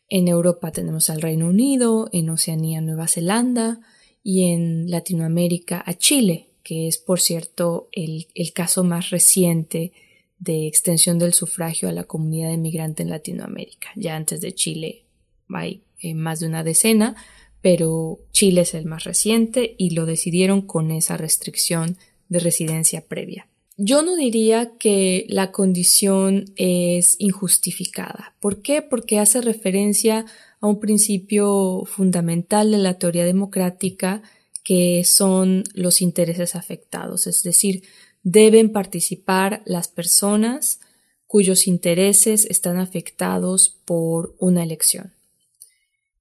En 0.09 0.26
Europa 0.26 0.73
tenemos 0.73 1.11
al 1.11 1.21
Reino 1.21 1.47
Unido, 1.47 2.09
en 2.12 2.30
Oceanía 2.30 2.80
Nueva 2.80 3.07
Zelanda 3.07 3.80
y 4.25 4.50
en 4.50 4.90
Latinoamérica 4.90 5.85
a 5.85 5.92
Chile, 5.92 6.49
que 6.62 6.88
es 6.88 6.97
por 6.97 7.21
cierto 7.21 7.90
el, 7.92 8.26
caso 8.54 8.83
más 8.83 9.11
reciente 9.11 9.92
de 10.38 10.66
extensión 10.66 11.18
del 11.18 11.35
sufragio 11.35 11.90
a 11.90 11.92
la 11.92 12.04
comunidad 12.04 12.50
inmigrante 12.50 13.02
en 13.02 13.11
Latinoamérica. 13.11 13.88
Ya 13.95 14.16
antes 14.16 14.40
de 14.40 14.54
Chile 14.54 15.04
hay 15.50 15.83
eh, 16.00 16.14
más 16.14 16.40
de 16.40 16.47
una 16.47 16.64
decena, 16.64 17.14
pero 17.61 18.21
Chile 18.33 18.62
es 18.62 18.73
el 18.73 18.87
más 18.87 19.04
reciente 19.04 19.75
y 19.76 19.90
lo 19.90 20.07
decidieron 20.07 20.62
con 20.62 20.90
esa 20.90 21.18
restricción 21.18 21.99
de 22.30 22.38
residencia 22.38 23.07
previa. 23.07 23.49
Yo 23.80 24.02
no 24.02 24.16
diría 24.16 24.73
que 24.76 25.25
la 25.28 25.52
condición 25.52 26.47
es 26.56 27.14
injustificada. 27.20 28.35
¿Por 28.40 28.61
qué? 28.61 28.82
Porque 28.82 29.20
hace 29.20 29.40
referencia 29.40 30.26
a 30.61 30.66
un 30.66 30.80
principio 30.80 31.85
fundamental 31.87 32.73
de 32.73 32.78
la 32.78 32.99
teoría 32.99 33.25
democrática 33.25 34.23
que 34.64 35.04
son 35.04 35.62
los 35.75 36.02
intereses 36.02 36.56
afectados, 36.56 37.28
es 37.28 37.44
decir, 37.44 37.85
deben 38.25 38.73
participar 38.73 39.62
las 39.64 39.87
personas 39.87 40.80
cuyos 41.28 41.68
intereses 41.68 42.47
están 42.47 42.78
afectados 42.78 43.78
por 43.85 44.35
una 44.40 44.64
elección. 44.64 45.14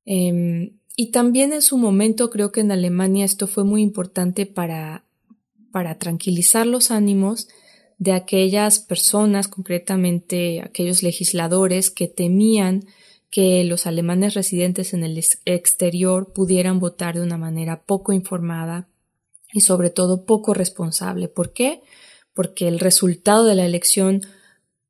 Em, 0.05 0.77
y 0.95 1.11
también 1.11 1.53
en 1.53 1.63
su 1.63 1.77
momento 1.77 2.29
creo 2.29 2.51
que 2.51 2.61
en 2.61 2.71
Alemania 2.71 3.25
esto 3.25 3.47
fue 3.47 3.63
muy 3.63 3.81
importante 3.81 4.45
para, 4.45 5.06
para 5.77 5.99
tranquilizar 5.99 6.65
los 6.65 6.89
ánimos 6.89 7.49
de 7.99 8.13
aquellas 8.13 8.79
personas, 8.79 9.47
concretamente 9.47 10.59
aquellos 10.59 11.03
legisladores 11.03 11.91
que 11.91 12.07
temían 12.07 12.87
que 13.29 13.63
los 13.63 13.85
alemanes 13.85 14.33
residentes 14.33 14.95
en 14.95 15.03
el 15.03 15.23
exterior 15.45 16.33
pudieran 16.33 16.79
votar 16.79 17.13
de 17.13 17.21
una 17.21 17.37
manera 17.37 17.83
poco 17.83 18.11
informada 18.11 18.89
y 19.53 19.59
sobre 19.61 19.91
todo 19.91 20.25
poco 20.25 20.55
responsable. 20.55 21.27
¿Por 21.27 21.53
qué? 21.53 21.83
Porque 22.33 22.67
el 22.67 22.79
resultado 22.79 23.45
de 23.45 23.53
la 23.53 23.67
elección 23.67 24.21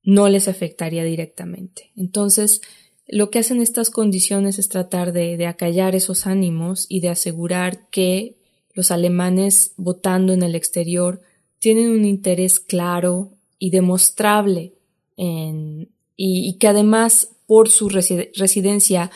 no 0.03 0.29
les 0.29 0.47
afectaría 0.47 1.03
directamente. 1.03 1.91
Entonces, 1.97 2.61
lo 3.09 3.29
que 3.29 3.39
hacen 3.39 3.61
estas 3.61 3.89
condiciones 3.89 4.57
es 4.57 4.69
tratar 4.69 5.11
de, 5.11 5.35
de 5.35 5.47
acallar 5.47 5.95
esos 5.95 6.27
ánimos 6.27 6.85
y 6.87 7.01
de 7.01 7.09
asegurar 7.09 7.89
que 7.89 8.36
los 8.77 8.91
alemanes 8.91 9.73
votando 9.75 10.33
en 10.33 10.43
el 10.43 10.53
exterior 10.53 11.19
tienen 11.57 11.89
un 11.89 12.05
interés 12.05 12.59
claro 12.59 13.31
y 13.57 13.71
demostrable 13.71 14.75
y, 16.15 16.57
que 16.59 16.67
además 16.67 17.29
por 17.47 17.69
su 17.69 17.89
residencia 17.89 19.09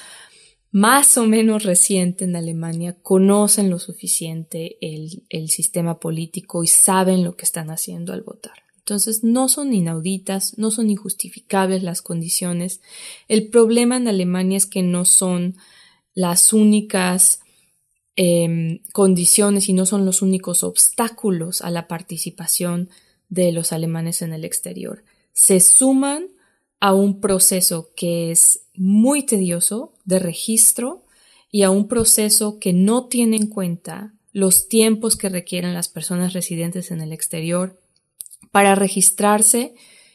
más 0.71 1.15
o 1.19 1.27
menos 1.27 1.61
reciente 1.61 2.25
en 2.25 2.35
Alemania 2.35 2.97
conocen 3.03 3.69
lo 3.69 3.77
suficiente 3.77 4.77
el, 4.81 5.21
el 5.29 5.49
sistema 5.49 5.99
político 5.99 6.63
y 6.63 6.67
saben 6.67 7.23
lo 7.23 7.35
que 7.35 7.45
están 7.45 7.69
haciendo 7.69 8.13
al 8.13 8.23
votar. 8.23 8.63
Entonces 8.79 9.23
no 9.23 9.47
son 9.47 9.75
inauditas, 9.75 10.57
no 10.57 10.71
son 10.71 10.89
injustificables 10.89 11.83
las 11.83 12.01
condiciones. 12.01 12.81
El 13.27 13.49
problema 13.49 13.97
en 13.97 14.07
Alemania 14.07 14.57
es 14.57 14.65
que 14.65 14.81
no 14.81 15.05
son 15.05 15.55
las 16.15 16.51
únicas 16.51 17.40
eh, 18.15 18.81
condiciones 18.93 19.69
y 19.69 19.73
no 19.73 19.85
son 19.85 20.05
los 20.05 20.21
únicos 20.21 20.63
obstáculos 20.63 21.61
a 21.61 21.69
la 21.69 21.87
participación 21.87 22.89
de 23.29 23.51
los 23.51 23.71
alemanes 23.71 24.21
en 24.21 24.33
el 24.33 24.43
exterior. 24.43 25.03
Se 25.33 25.59
suman 25.59 26.27
a 26.79 26.93
un 26.93 27.21
proceso 27.21 27.91
que 27.95 28.31
es 28.31 28.65
muy 28.75 29.23
tedioso 29.23 29.93
de 30.03 30.19
registro 30.19 31.05
y 31.49 31.63
a 31.63 31.69
un 31.69 31.87
proceso 31.87 32.59
que 32.59 32.73
no 32.73 33.07
tiene 33.07 33.37
en 33.37 33.47
cuenta 33.47 34.13
los 34.33 34.67
tiempos 34.67 35.15
que 35.15 35.29
requieren 35.29 35.73
las 35.73 35.89
personas 35.89 36.33
residentes 36.33 36.91
en 36.91 37.01
el 37.01 37.13
exterior 37.13 37.79
para 38.51 38.75
registrarse 38.75 39.73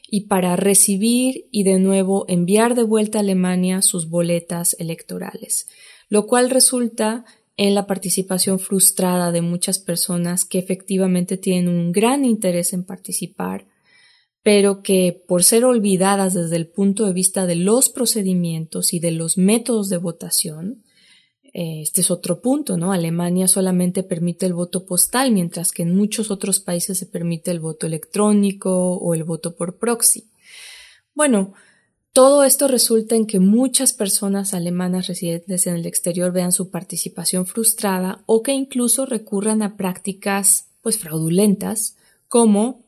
y 0.08 0.22
para 0.22 0.56
recibir 0.56 1.46
y 1.50 1.64
de 1.64 1.78
nuevo 1.78 2.24
enviar 2.28 2.74
de 2.74 2.84
vuelta 2.84 3.18
a 3.18 3.20
Alemania 3.22 3.82
sus 3.82 4.08
boletas 4.08 4.76
electorales, 4.78 5.66
lo 6.08 6.26
cual 6.26 6.50
resulta 6.50 7.24
en 7.56 7.74
la 7.74 7.86
participación 7.86 8.58
frustrada 8.58 9.32
de 9.32 9.40
muchas 9.40 9.78
personas 9.78 10.44
que 10.44 10.58
efectivamente 10.58 11.36
tienen 11.36 11.68
un 11.68 11.92
gran 11.92 12.24
interés 12.24 12.72
en 12.72 12.84
participar, 12.84 13.66
pero 14.42 14.82
que 14.82 15.24
por 15.26 15.42
ser 15.42 15.64
olvidadas 15.64 16.34
desde 16.34 16.56
el 16.56 16.68
punto 16.68 17.06
de 17.06 17.12
vista 17.12 17.46
de 17.46 17.56
los 17.56 17.88
procedimientos 17.88 18.92
y 18.92 19.00
de 19.00 19.10
los 19.10 19.38
métodos 19.38 19.88
de 19.88 19.96
votación, 19.96 20.84
eh, 21.58 21.80
este 21.80 22.02
es 22.02 22.10
otro 22.10 22.42
punto, 22.42 22.76
¿no? 22.76 22.92
Alemania 22.92 23.48
solamente 23.48 24.02
permite 24.02 24.44
el 24.44 24.52
voto 24.52 24.84
postal, 24.84 25.32
mientras 25.32 25.72
que 25.72 25.84
en 25.84 25.96
muchos 25.96 26.30
otros 26.30 26.60
países 26.60 26.98
se 26.98 27.06
permite 27.06 27.50
el 27.50 27.60
voto 27.60 27.86
electrónico 27.86 28.96
o 28.98 29.14
el 29.14 29.24
voto 29.24 29.56
por 29.56 29.78
proxy. 29.78 30.28
Bueno, 31.14 31.54
todo 32.16 32.44
esto 32.44 32.66
resulta 32.66 33.14
en 33.14 33.26
que 33.26 33.40
muchas 33.40 33.92
personas 33.92 34.54
alemanas 34.54 35.06
residentes 35.06 35.66
en 35.66 35.74
el 35.74 35.84
exterior 35.84 36.32
vean 36.32 36.50
su 36.50 36.70
participación 36.70 37.44
frustrada 37.44 38.22
o 38.24 38.42
que 38.42 38.52
incluso 38.52 39.04
recurran 39.04 39.60
a 39.60 39.76
prácticas 39.76 40.70
pues 40.80 40.98
fraudulentas 40.98 41.94
como 42.26 42.80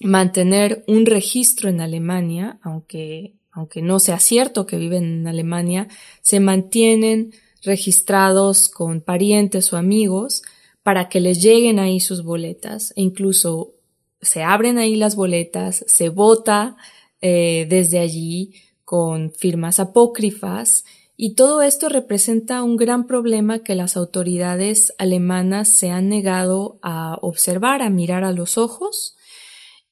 mantener 0.00 0.82
un 0.86 1.04
registro 1.04 1.68
en 1.68 1.82
Alemania, 1.82 2.58
aunque, 2.62 3.34
aunque 3.52 3.82
no 3.82 3.98
sea 3.98 4.18
cierto 4.18 4.64
que 4.64 4.78
viven 4.78 5.04
en 5.04 5.28
Alemania, 5.28 5.86
se 6.22 6.40
mantienen 6.40 7.34
registrados 7.62 8.66
con 8.66 9.02
parientes 9.02 9.74
o 9.74 9.76
amigos 9.76 10.40
para 10.82 11.10
que 11.10 11.20
les 11.20 11.42
lleguen 11.42 11.80
ahí 11.80 12.00
sus 12.00 12.24
boletas. 12.24 12.94
E 12.96 13.02
incluso 13.02 13.74
se 14.22 14.42
abren 14.42 14.78
ahí 14.78 14.96
las 14.96 15.16
boletas, 15.16 15.84
se 15.86 16.08
vota 16.08 16.78
eh, 17.20 17.66
desde 17.68 17.98
allí 17.98 18.54
con 18.90 19.30
firmas 19.30 19.78
apócrifas 19.78 20.84
y 21.16 21.36
todo 21.36 21.62
esto 21.62 21.88
representa 21.88 22.64
un 22.64 22.76
gran 22.76 23.06
problema 23.06 23.62
que 23.62 23.76
las 23.76 23.96
autoridades 23.96 24.92
alemanas 24.98 25.68
se 25.68 25.90
han 25.90 26.08
negado 26.08 26.80
a 26.82 27.16
observar, 27.22 27.82
a 27.82 27.88
mirar 27.88 28.24
a 28.24 28.32
los 28.32 28.58
ojos 28.58 29.16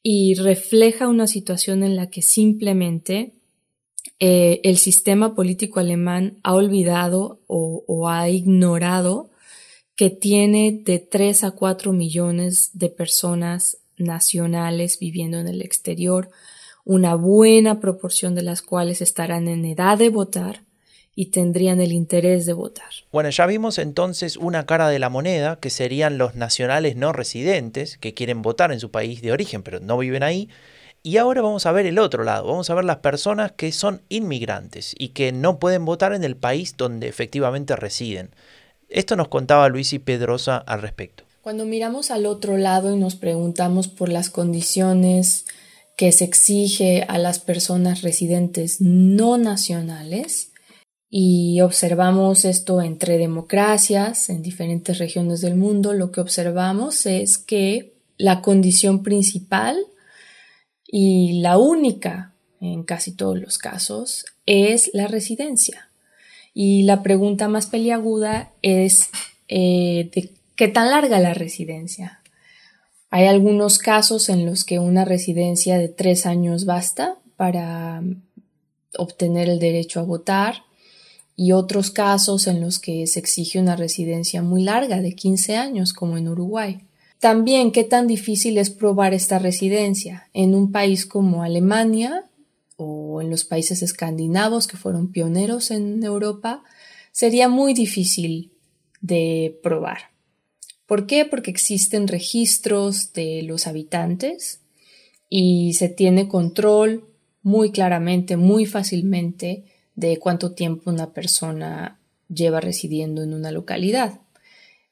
y 0.02 0.34
refleja 0.34 1.06
una 1.06 1.28
situación 1.28 1.84
en 1.84 1.94
la 1.94 2.10
que 2.10 2.22
simplemente 2.22 3.34
eh, 4.18 4.60
el 4.64 4.78
sistema 4.78 5.36
político 5.36 5.78
alemán 5.78 6.40
ha 6.42 6.56
olvidado 6.56 7.38
o, 7.46 7.84
o, 7.86 8.08
ha 8.08 8.28
ignorado 8.28 9.30
que 9.94 10.10
tiene 10.10 10.72
de 10.72 10.98
3 10.98 11.44
a 11.44 11.52
4 11.52 11.92
millones 11.92 12.70
de 12.72 12.88
personas 12.88 13.78
nacionales 13.96 14.98
viviendo 14.98 15.38
en 15.38 15.46
el 15.46 15.62
exterior, 15.62 16.30
una 16.88 17.16
buena 17.16 17.80
proporción 17.80 18.34
de 18.34 18.40
las 18.40 18.62
cuales 18.62 19.02
estarán 19.02 19.46
en 19.46 19.66
edad 19.66 19.98
de 19.98 20.08
votar 20.08 20.62
y 21.14 21.26
tendrían 21.26 21.82
el 21.82 21.92
interés 21.92 22.46
de 22.46 22.54
votar. 22.54 22.88
Bueno, 23.12 23.28
ya 23.28 23.44
vimos 23.44 23.76
entonces 23.76 24.38
una 24.38 24.64
cara 24.64 24.88
de 24.88 24.98
la 24.98 25.10
moneda, 25.10 25.56
que 25.60 25.68
serían 25.68 26.16
los 26.16 26.34
nacionales 26.34 26.96
no 26.96 27.12
residentes, 27.12 27.98
que 27.98 28.14
quieren 28.14 28.40
votar 28.40 28.72
en 28.72 28.80
su 28.80 28.90
país 28.90 29.20
de 29.20 29.32
origen, 29.32 29.62
pero 29.62 29.80
no 29.80 29.98
viven 29.98 30.22
ahí. 30.22 30.48
Y 31.02 31.18
ahora 31.18 31.42
vamos 31.42 31.66
a 31.66 31.72
ver 31.72 31.84
el 31.84 31.98
otro 31.98 32.24
lado, 32.24 32.46
vamos 32.46 32.70
a 32.70 32.74
ver 32.74 32.86
las 32.86 32.98
personas 32.98 33.52
que 33.52 33.70
son 33.70 34.00
inmigrantes 34.08 34.94
y 34.98 35.08
que 35.08 35.30
no 35.30 35.58
pueden 35.58 35.84
votar 35.84 36.14
en 36.14 36.24
el 36.24 36.36
país 36.36 36.74
donde 36.78 37.06
efectivamente 37.08 37.76
residen. 37.76 38.30
Esto 38.88 39.14
nos 39.14 39.28
contaba 39.28 39.68
Luis 39.68 39.92
y 39.92 39.98
Pedrosa 39.98 40.56
al 40.56 40.80
respecto. 40.80 41.24
Cuando 41.42 41.66
miramos 41.66 42.10
al 42.10 42.24
otro 42.24 42.56
lado 42.56 42.96
y 42.96 42.98
nos 42.98 43.14
preguntamos 43.14 43.88
por 43.88 44.08
las 44.08 44.30
condiciones 44.30 45.44
que 45.98 46.12
se 46.12 46.24
exige 46.24 47.04
a 47.08 47.18
las 47.18 47.40
personas 47.40 48.02
residentes 48.02 48.80
no 48.80 49.36
nacionales, 49.36 50.52
y 51.10 51.60
observamos 51.62 52.44
esto 52.44 52.82
entre 52.82 53.18
democracias 53.18 54.28
en 54.28 54.42
diferentes 54.42 54.98
regiones 54.98 55.40
del 55.40 55.56
mundo, 55.56 55.94
lo 55.94 56.12
que 56.12 56.20
observamos 56.20 57.04
es 57.06 57.36
que 57.36 57.94
la 58.16 58.40
condición 58.42 59.02
principal 59.02 59.76
Y 60.90 61.42
la 61.42 61.58
única, 61.58 62.32
en 62.62 62.82
casi 62.82 63.12
todos 63.12 63.38
los 63.38 63.58
casos, 63.58 64.24
es 64.46 64.90
la 64.94 65.06
residencia. 65.06 65.90
Y 66.54 66.84
la 66.84 67.02
pregunta 67.02 67.46
más 67.46 67.66
peliaguda 67.66 68.52
es 68.62 69.10
eh, 69.48 70.10
de 70.14 70.30
qué 70.56 70.68
tan 70.68 70.88
larga 70.88 71.20
la 71.20 71.34
residencia. 71.34 72.17
Hay 73.10 73.26
algunos 73.26 73.78
casos 73.78 74.28
en 74.28 74.44
los 74.44 74.64
que 74.64 74.78
una 74.78 75.04
residencia 75.04 75.78
de 75.78 75.88
tres 75.88 76.26
años 76.26 76.66
basta 76.66 77.16
para 77.36 78.02
obtener 78.96 79.48
el 79.48 79.58
derecho 79.58 80.00
a 80.00 80.04
votar 80.04 80.64
y 81.34 81.52
otros 81.52 81.90
casos 81.90 82.46
en 82.48 82.60
los 82.60 82.78
que 82.78 83.06
se 83.06 83.20
exige 83.20 83.60
una 83.60 83.76
residencia 83.76 84.42
muy 84.42 84.62
larga 84.62 85.00
de 85.00 85.14
15 85.14 85.56
años, 85.56 85.92
como 85.92 86.18
en 86.18 86.28
Uruguay. 86.28 86.80
También, 87.20 87.72
¿qué 87.72 87.84
tan 87.84 88.06
difícil 88.06 88.58
es 88.58 88.70
probar 88.70 89.14
esta 89.14 89.38
residencia? 89.38 90.28
En 90.34 90.54
un 90.54 90.72
país 90.72 91.06
como 91.06 91.42
Alemania 91.42 92.24
o 92.76 93.22
en 93.22 93.30
los 93.30 93.44
países 93.44 93.82
escandinavos 93.82 94.66
que 94.66 94.76
fueron 94.76 95.12
pioneros 95.12 95.70
en 95.70 96.02
Europa, 96.02 96.62
sería 97.12 97.48
muy 97.48 97.72
difícil 97.72 98.52
de 99.00 99.58
probar. 99.62 100.10
¿Por 100.88 101.06
qué? 101.06 101.26
Porque 101.26 101.50
existen 101.50 102.08
registros 102.08 103.12
de 103.12 103.42
los 103.42 103.66
habitantes 103.66 104.60
y 105.28 105.74
se 105.74 105.90
tiene 105.90 106.28
control 106.28 107.04
muy 107.42 107.72
claramente, 107.72 108.38
muy 108.38 108.64
fácilmente 108.64 109.64
de 109.96 110.16
cuánto 110.16 110.52
tiempo 110.52 110.90
una 110.90 111.12
persona 111.12 111.98
lleva 112.32 112.60
residiendo 112.60 113.22
en 113.22 113.34
una 113.34 113.50
localidad. 113.52 114.20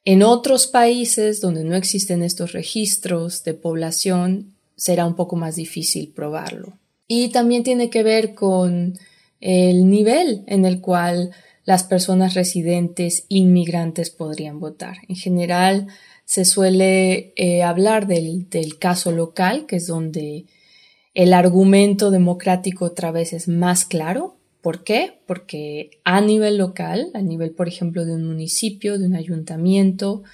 En 0.04 0.22
otros 0.22 0.66
países 0.66 1.40
donde 1.40 1.64
no 1.64 1.74
existen 1.74 2.22
estos 2.22 2.52
registros 2.52 3.42
de 3.42 3.54
población, 3.54 4.54
será 4.76 5.06
un 5.06 5.16
poco 5.16 5.36
más 5.36 5.56
difícil 5.56 6.12
probarlo. 6.14 6.74
Y 7.08 7.30
también 7.30 7.64
tiene 7.64 7.88
que 7.88 8.02
ver 8.02 8.34
con 8.34 8.98
el 9.40 9.88
nivel 9.88 10.44
en 10.46 10.66
el 10.66 10.82
cual 10.82 11.30
las 11.66 11.84
personas 11.84 12.32
residentes 12.32 13.26
inmigrantes 13.28 14.08
podrían 14.08 14.58
votar. 14.58 14.96
En 15.08 15.16
general, 15.16 15.88
se 16.24 16.46
suele 16.46 17.34
eh, 17.36 17.62
hablar 17.62 18.06
del, 18.06 18.48
del 18.48 18.78
caso 18.78 19.12
local, 19.12 19.66
que 19.66 19.76
es 19.76 19.86
donde 19.86 20.46
el 21.12 21.34
argumento 21.34 22.10
democrático 22.10 22.86
otra 22.86 23.10
vez 23.10 23.34
es 23.34 23.48
más 23.48 23.84
claro, 23.84 24.36
¿Por 24.66 24.82
qué? 24.82 25.20
Porque 25.28 25.90
a 26.02 26.20
nivel 26.20 26.58
local, 26.58 27.12
a 27.14 27.22
nivel, 27.22 27.52
por 27.52 27.68
ejemplo, 27.68 28.04
de 28.04 28.14
un 28.14 28.26
municipio, 28.26 28.98
de 28.98 29.06
un 29.06 29.14
ayuntamiento, 29.14 30.24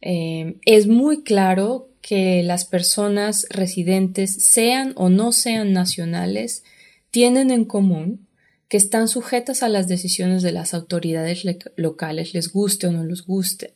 eh, 0.00 0.56
es 0.64 0.88
muy 0.88 1.22
claro 1.22 1.88
que 2.00 2.42
las 2.42 2.64
personas 2.64 3.46
residentes, 3.50 4.34
sean 4.34 4.94
o 4.96 5.10
no 5.10 5.30
sean 5.30 5.72
nacionales, 5.72 6.64
tienen 7.12 7.52
en 7.52 7.64
común 7.64 8.26
que 8.68 8.76
están 8.76 9.08
sujetas 9.08 9.62
a 9.62 9.68
las 9.68 9.88
decisiones 9.88 10.42
de 10.42 10.52
las 10.52 10.74
autoridades 10.74 11.44
locales, 11.76 12.34
les 12.34 12.52
guste 12.52 12.86
o 12.86 12.92
no 12.92 13.04
les 13.04 13.22
guste 13.22 13.74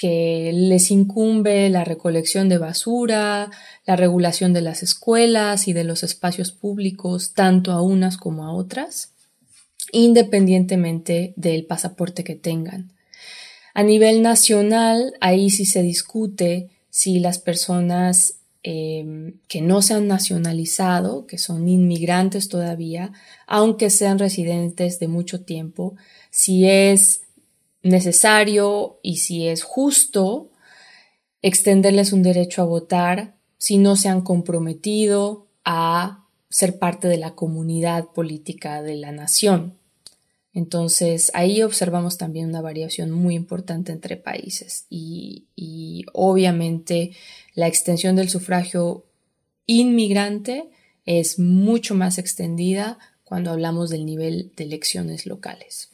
que 0.00 0.50
les 0.54 0.90
incumbe 0.90 1.68
la 1.68 1.84
recolección 1.84 2.48
de 2.48 2.56
basura, 2.56 3.50
la 3.84 3.96
regulación 3.96 4.54
de 4.54 4.62
las 4.62 4.82
escuelas 4.82 5.68
y 5.68 5.74
de 5.74 5.84
los 5.84 6.02
espacios 6.02 6.52
públicos, 6.52 7.34
tanto 7.34 7.70
a 7.70 7.82
unas 7.82 8.16
como 8.16 8.44
a 8.46 8.54
otras, 8.54 9.12
independientemente 9.92 11.34
del 11.36 11.66
pasaporte 11.66 12.24
que 12.24 12.34
tengan. 12.34 12.92
A 13.74 13.82
nivel 13.82 14.22
nacional, 14.22 15.12
ahí 15.20 15.50
sí 15.50 15.66
se 15.66 15.82
discute 15.82 16.70
si 16.88 17.20
las 17.20 17.38
personas 17.38 18.36
eh, 18.62 19.34
que 19.48 19.62
no 19.62 19.80
se 19.80 19.94
han 19.94 20.06
nacionalizado, 20.06 21.26
que 21.26 21.38
son 21.38 21.66
inmigrantes 21.66 22.50
todavía, 22.50 23.12
aunque 23.46 23.88
sean 23.88 24.18
residentes 24.18 24.98
de 24.98 25.08
mucho 25.08 25.42
tiempo, 25.44 25.96
si 26.30 26.68
es 26.68 27.22
necesario 27.82 28.98
y 29.02 29.16
si 29.16 29.48
es 29.48 29.62
justo 29.62 30.50
extenderles 31.40 32.12
un 32.12 32.22
derecho 32.22 32.60
a 32.60 32.66
votar 32.66 33.34
si 33.56 33.78
no 33.78 33.96
se 33.96 34.10
han 34.10 34.20
comprometido 34.20 35.46
a 35.64 36.26
ser 36.50 36.78
parte 36.78 37.08
de 37.08 37.16
la 37.16 37.34
comunidad 37.34 38.08
política 38.08 38.82
de 38.82 38.96
la 38.96 39.10
nación. 39.10 39.78
Entonces 40.52 41.30
ahí 41.32 41.62
observamos 41.62 42.18
también 42.18 42.48
una 42.48 42.60
variación 42.60 43.10
muy 43.10 43.36
importante 43.36 43.92
entre 43.92 44.18
países 44.18 44.84
y 44.90 46.04
obviamente 46.12 47.12
la 47.60 47.68
extensión 47.68 48.16
del 48.16 48.30
sufragio 48.30 49.04
inmigrante 49.66 50.70
es 51.04 51.38
mucho 51.38 51.94
más 51.94 52.16
extendida 52.16 52.96
cuando 53.22 53.50
hablamos 53.50 53.90
del 53.90 54.06
nivel 54.06 54.50
de 54.56 54.64
elecciones 54.64 55.26
locales. 55.26 55.90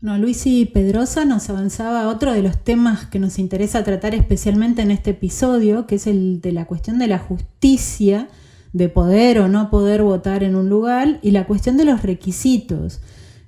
No, 0.00 0.16
Luis 0.16 0.46
y 0.46 0.64
Pedrosa 0.64 1.24
nos 1.24 1.50
avanzaba 1.50 2.08
otro 2.08 2.32
de 2.32 2.42
los 2.42 2.62
temas 2.62 3.06
que 3.06 3.18
nos 3.18 3.40
interesa 3.40 3.82
tratar 3.82 4.14
especialmente 4.14 4.82
en 4.82 4.92
este 4.92 5.10
episodio, 5.10 5.88
que 5.88 5.96
es 5.96 6.06
el 6.06 6.40
de 6.40 6.52
la 6.52 6.66
cuestión 6.66 7.00
de 7.00 7.08
la 7.08 7.18
justicia, 7.18 8.28
de 8.72 8.88
poder 8.88 9.40
o 9.40 9.48
no 9.48 9.70
poder 9.70 10.04
votar 10.04 10.44
en 10.44 10.54
un 10.54 10.68
lugar, 10.68 11.18
y 11.20 11.32
la 11.32 11.48
cuestión 11.48 11.76
de 11.76 11.84
los 11.84 12.02
requisitos. 12.02 13.00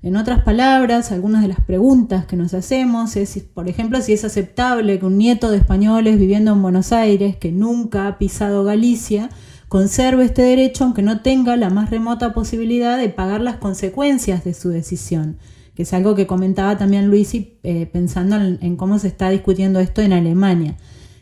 En 0.05 0.17
otras 0.17 0.45
palabras, 0.45 1.11
algunas 1.13 1.41
de 1.41 1.49
las 1.49 1.61
preguntas 1.61 2.27
que 2.27 2.37
nos 2.37 2.53
hacemos 2.53 3.17
es, 3.17 3.39
por 3.55 3.69
ejemplo, 3.69 4.01
si 4.03 4.13
es 4.13 4.23
aceptable 4.23 4.99
que 4.99 5.07
un 5.07 5.17
nieto 5.17 5.51
de 5.51 5.57
españoles 5.57 6.19
viviendo 6.19 6.53
en 6.53 6.61
Buenos 6.61 6.93
Aires, 6.93 7.37
que 7.37 7.53
nunca 7.53 8.07
ha 8.07 8.19
pisado 8.19 8.65
Galicia, 8.65 9.31
conserve 9.69 10.27
este 10.27 10.43
derecho 10.43 10.85
aunque 10.85 11.01
no 11.01 11.23
tenga 11.23 11.57
la 11.57 11.71
más 11.71 11.89
remota 11.89 12.35
posibilidad 12.35 12.99
de 12.99 13.09
pagar 13.09 13.41
las 13.41 13.57
consecuencias 13.57 14.45
de 14.45 14.53
su 14.55 14.69
decisión 14.69 15.39
que 15.75 15.83
es 15.83 15.93
algo 15.93 16.15
que 16.15 16.27
comentaba 16.27 16.79
también 16.79 17.09
Luisi 17.09 17.59
eh, 17.63 17.87
pensando 17.87 18.37
en, 18.37 18.77
cómo 18.77 18.99
se 18.99 19.09
está 19.09 19.31
discutiendo 19.31 19.81
esto 19.81 20.03
en 20.03 20.13
Alemania. 20.13 20.77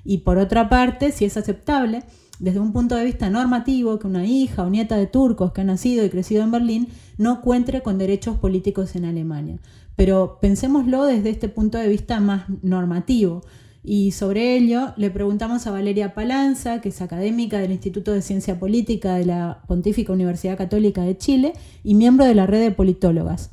Y 0.04 0.18
por 0.18 0.36
otra 0.38 0.68
parte, 0.68 1.10
si 1.10 1.24
es 1.24 1.36
aceptable, 1.36 2.02
desde 2.42 2.58
un 2.58 2.72
punto 2.72 2.96
de 2.96 3.04
vista 3.04 3.30
normativo, 3.30 4.00
que 4.00 4.08
una 4.08 4.26
hija 4.26 4.64
o 4.64 4.68
nieta 4.68 4.96
de 4.96 5.06
turcos 5.06 5.52
que 5.52 5.60
ha 5.60 5.64
nacido 5.64 6.04
y 6.04 6.10
crecido 6.10 6.42
en 6.42 6.50
Berlín 6.50 6.88
no 7.16 7.40
cuente 7.40 7.80
con 7.82 7.98
derechos 7.98 8.36
políticos 8.36 8.96
en 8.96 9.04
Alemania. 9.04 9.58
Pero 9.94 10.38
pensémoslo 10.40 11.04
desde 11.04 11.30
este 11.30 11.48
punto 11.48 11.78
de 11.78 11.88
vista 11.88 12.18
más 12.18 12.46
normativo. 12.62 13.42
Y 13.84 14.10
sobre 14.10 14.56
ello 14.56 14.92
le 14.96 15.10
preguntamos 15.10 15.68
a 15.68 15.70
Valeria 15.70 16.14
Palanza, 16.14 16.80
que 16.80 16.88
es 16.88 17.00
académica 17.00 17.60
del 17.60 17.70
Instituto 17.70 18.10
de 18.12 18.22
Ciencia 18.22 18.58
Política 18.58 19.14
de 19.14 19.26
la 19.26 19.62
Pontífica 19.68 20.12
Universidad 20.12 20.58
Católica 20.58 21.02
de 21.02 21.16
Chile 21.16 21.52
y 21.84 21.94
miembro 21.94 22.24
de 22.24 22.34
la 22.34 22.46
red 22.46 22.60
de 22.60 22.72
politólogas. 22.72 23.50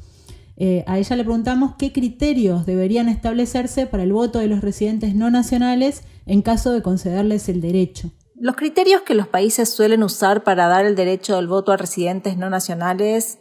Eh, 0.58 0.84
a 0.88 0.98
ella 0.98 1.16
le 1.16 1.24
preguntamos 1.24 1.76
qué 1.78 1.92
criterios 1.92 2.66
deberían 2.66 3.08
establecerse 3.08 3.86
para 3.86 4.02
el 4.02 4.14
voto 4.14 4.40
de 4.40 4.48
los 4.48 4.62
residentes 4.62 5.14
no 5.14 5.30
nacionales 5.30 6.02
en 6.26 6.42
caso 6.42 6.72
de 6.72 6.82
concederles 6.82 7.50
el 7.50 7.62
derecho. 7.62 8.12
Los 8.42 8.56
criterios 8.56 9.02
que 9.02 9.16
los 9.16 9.28
países 9.28 9.70
suelen 9.70 10.02
usar 10.02 10.46
para 10.46 10.70
dar 10.70 10.86
el 10.86 10.96
derecho 10.96 11.36
del 11.36 11.50
voto 11.50 11.74
a 11.74 11.78
residentes 11.78 12.38
no 12.38 12.50
nacionales 12.50 13.40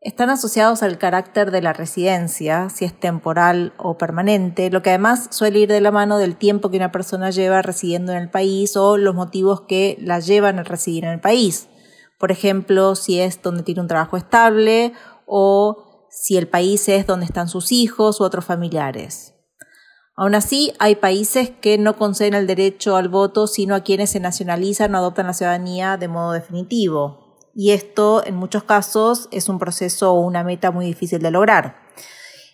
están 0.00 0.30
asociados 0.30 0.82
al 0.82 0.96
carácter 0.96 1.50
de 1.50 1.60
la 1.60 1.74
residencia, 1.74 2.70
si 2.70 2.86
es 2.86 2.98
temporal 2.98 3.74
o 3.76 3.98
permanente, 3.98 4.70
lo 4.70 4.80
que 4.80 4.88
además 4.88 5.28
suele 5.30 5.58
ir 5.58 5.68
de 5.68 5.82
la 5.82 5.90
mano 5.90 6.16
del 6.16 6.36
tiempo 6.36 6.70
que 6.70 6.78
una 6.78 6.90
persona 6.90 7.28
lleva 7.28 7.60
residiendo 7.60 8.12
en 8.12 8.18
el 8.18 8.30
país 8.30 8.78
o 8.78 8.96
los 8.96 9.14
motivos 9.14 9.60
que 9.68 9.98
la 10.00 10.20
llevan 10.20 10.58
a 10.58 10.62
residir 10.62 11.04
en 11.04 11.10
el 11.10 11.20
país. 11.20 11.68
Por 12.18 12.32
ejemplo, 12.32 12.94
si 12.94 13.20
es 13.20 13.42
donde 13.42 13.62
tiene 13.62 13.82
un 13.82 13.88
trabajo 13.88 14.16
estable 14.16 14.94
o 15.26 16.06
si 16.08 16.38
el 16.38 16.48
país 16.48 16.88
es 16.88 17.06
donde 17.06 17.26
están 17.26 17.48
sus 17.48 17.72
hijos 17.72 18.22
u 18.22 18.24
otros 18.24 18.46
familiares. 18.46 19.34
Aún 20.20 20.34
así, 20.34 20.74
hay 20.78 20.96
países 20.96 21.48
que 21.48 21.78
no 21.78 21.96
conceden 21.96 22.34
el 22.34 22.46
derecho 22.46 22.96
al 22.96 23.08
voto 23.08 23.46
sino 23.46 23.74
a 23.74 23.80
quienes 23.80 24.10
se 24.10 24.20
nacionalizan 24.20 24.94
o 24.94 24.98
adoptan 24.98 25.26
la 25.26 25.32
ciudadanía 25.32 25.96
de 25.96 26.08
modo 26.08 26.32
definitivo. 26.32 27.38
Y 27.54 27.70
esto, 27.70 28.22
en 28.26 28.36
muchos 28.36 28.64
casos, 28.64 29.30
es 29.32 29.48
un 29.48 29.58
proceso 29.58 30.12
o 30.12 30.20
una 30.20 30.44
meta 30.44 30.72
muy 30.72 30.84
difícil 30.84 31.22
de 31.22 31.30
lograr. 31.30 31.76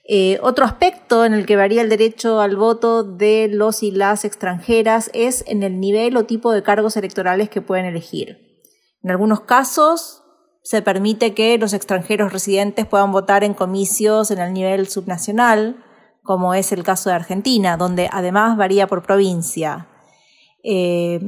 Eh, 0.08 0.38
otro 0.42 0.64
aspecto 0.64 1.24
en 1.24 1.34
el 1.34 1.44
que 1.44 1.56
varía 1.56 1.82
el 1.82 1.88
derecho 1.88 2.38
al 2.40 2.54
voto 2.54 3.02
de 3.02 3.48
los 3.50 3.82
y 3.82 3.90
las 3.90 4.24
extranjeras 4.24 5.10
es 5.12 5.42
en 5.48 5.64
el 5.64 5.80
nivel 5.80 6.16
o 6.16 6.24
tipo 6.24 6.52
de 6.52 6.62
cargos 6.62 6.96
electorales 6.96 7.50
que 7.50 7.62
pueden 7.62 7.86
elegir. 7.86 8.62
En 9.02 9.10
algunos 9.10 9.40
casos, 9.40 10.22
se 10.62 10.82
permite 10.82 11.34
que 11.34 11.58
los 11.58 11.72
extranjeros 11.72 12.32
residentes 12.32 12.86
puedan 12.86 13.10
votar 13.10 13.42
en 13.42 13.54
comicios 13.54 14.30
en 14.30 14.38
el 14.38 14.52
nivel 14.52 14.86
subnacional, 14.86 15.82
como 16.26 16.54
es 16.54 16.72
el 16.72 16.82
caso 16.82 17.08
de 17.08 17.16
Argentina, 17.16 17.76
donde 17.76 18.08
además 18.12 18.56
varía 18.56 18.86
por 18.86 19.02
provincia. 19.02 19.88
Eh, 20.62 21.20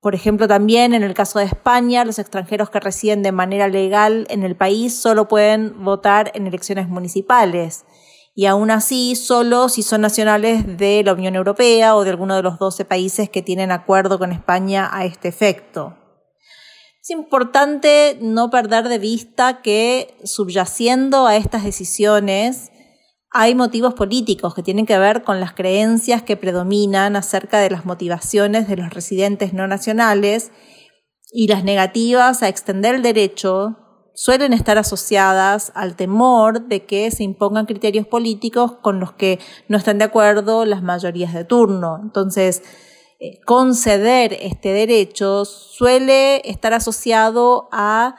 por 0.00 0.14
ejemplo, 0.14 0.46
también 0.46 0.94
en 0.94 1.02
el 1.02 1.14
caso 1.14 1.40
de 1.40 1.46
España, 1.46 2.04
los 2.04 2.18
extranjeros 2.18 2.70
que 2.70 2.78
residen 2.78 3.22
de 3.22 3.32
manera 3.32 3.66
legal 3.66 4.26
en 4.30 4.44
el 4.44 4.56
país 4.56 4.96
solo 4.96 5.26
pueden 5.26 5.82
votar 5.82 6.30
en 6.34 6.46
elecciones 6.46 6.88
municipales. 6.88 7.84
Y 8.32 8.46
aún 8.46 8.70
así, 8.70 9.16
solo 9.16 9.68
si 9.68 9.82
son 9.82 10.02
nacionales 10.02 10.76
de 10.76 11.02
la 11.02 11.14
Unión 11.14 11.34
Europea 11.34 11.96
o 11.96 12.04
de 12.04 12.10
alguno 12.10 12.36
de 12.36 12.42
los 12.42 12.58
12 12.58 12.84
países 12.84 13.30
que 13.30 13.42
tienen 13.42 13.72
acuerdo 13.72 14.18
con 14.18 14.30
España 14.30 14.88
a 14.92 15.04
este 15.06 15.26
efecto. 15.26 15.96
Es 17.02 17.10
importante 17.10 18.18
no 18.20 18.50
perder 18.50 18.88
de 18.88 18.98
vista 18.98 19.60
que 19.60 20.16
subyaciendo 20.22 21.26
a 21.26 21.36
estas 21.36 21.64
decisiones 21.64 22.70
hay 23.38 23.54
motivos 23.54 23.92
políticos 23.92 24.54
que 24.54 24.62
tienen 24.62 24.86
que 24.86 24.98
ver 24.98 25.22
con 25.22 25.40
las 25.40 25.52
creencias 25.52 26.22
que 26.22 26.38
predominan 26.38 27.16
acerca 27.16 27.58
de 27.58 27.68
las 27.68 27.84
motivaciones 27.84 28.66
de 28.66 28.78
los 28.78 28.88
residentes 28.88 29.52
no 29.52 29.66
nacionales 29.66 30.52
y 31.30 31.46
las 31.46 31.62
negativas 31.62 32.42
a 32.42 32.48
extender 32.48 32.94
el 32.94 33.02
derecho 33.02 33.76
suelen 34.14 34.54
estar 34.54 34.78
asociadas 34.78 35.70
al 35.74 35.96
temor 35.96 36.68
de 36.68 36.86
que 36.86 37.10
se 37.10 37.24
impongan 37.24 37.66
criterios 37.66 38.06
políticos 38.06 38.72
con 38.80 39.00
los 39.00 39.12
que 39.12 39.38
no 39.68 39.76
están 39.76 39.98
de 39.98 40.04
acuerdo 40.04 40.64
las 40.64 40.82
mayorías 40.82 41.34
de 41.34 41.44
turno. 41.44 42.00
Entonces, 42.02 42.62
eh, 43.20 43.38
conceder 43.44 44.32
este 44.40 44.70
derecho 44.70 45.44
suele 45.44 46.40
estar 46.48 46.72
asociado 46.72 47.68
a 47.70 48.16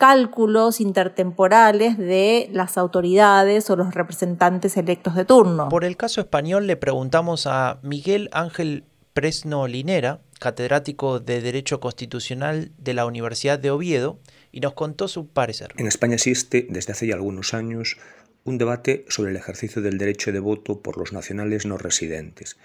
cálculos 0.00 0.80
intertemporales 0.80 1.98
de 1.98 2.48
las 2.52 2.78
autoridades 2.78 3.68
o 3.68 3.76
los 3.76 3.92
representantes 3.94 4.78
electos 4.78 5.14
de 5.14 5.26
turno. 5.26 5.68
Por 5.68 5.84
el 5.84 5.98
caso 5.98 6.22
español 6.22 6.66
le 6.66 6.78
preguntamos 6.78 7.46
a 7.46 7.80
Miguel 7.82 8.30
Ángel 8.32 8.84
Presno 9.12 9.68
Linera, 9.68 10.22
catedrático 10.38 11.20
de 11.20 11.42
Derecho 11.42 11.80
Constitucional 11.80 12.72
de 12.78 12.94
la 12.94 13.04
Universidad 13.04 13.58
de 13.58 13.70
Oviedo, 13.70 14.18
y 14.50 14.60
nos 14.60 14.72
contó 14.72 15.06
su 15.06 15.28
parecer. 15.28 15.74
En 15.76 15.86
España 15.86 16.14
existe 16.14 16.66
desde 16.70 16.92
hace 16.92 17.06
ya 17.06 17.16
algunos 17.16 17.52
años 17.52 17.98
un 18.44 18.56
debate 18.56 19.04
sobre 19.10 19.32
el 19.32 19.36
ejercicio 19.36 19.82
del 19.82 19.98
derecho 19.98 20.32
de 20.32 20.40
voto 20.40 20.80
por 20.80 20.96
los 20.96 21.12
nacionales 21.12 21.66
no 21.66 21.76
residentes, 21.76 22.56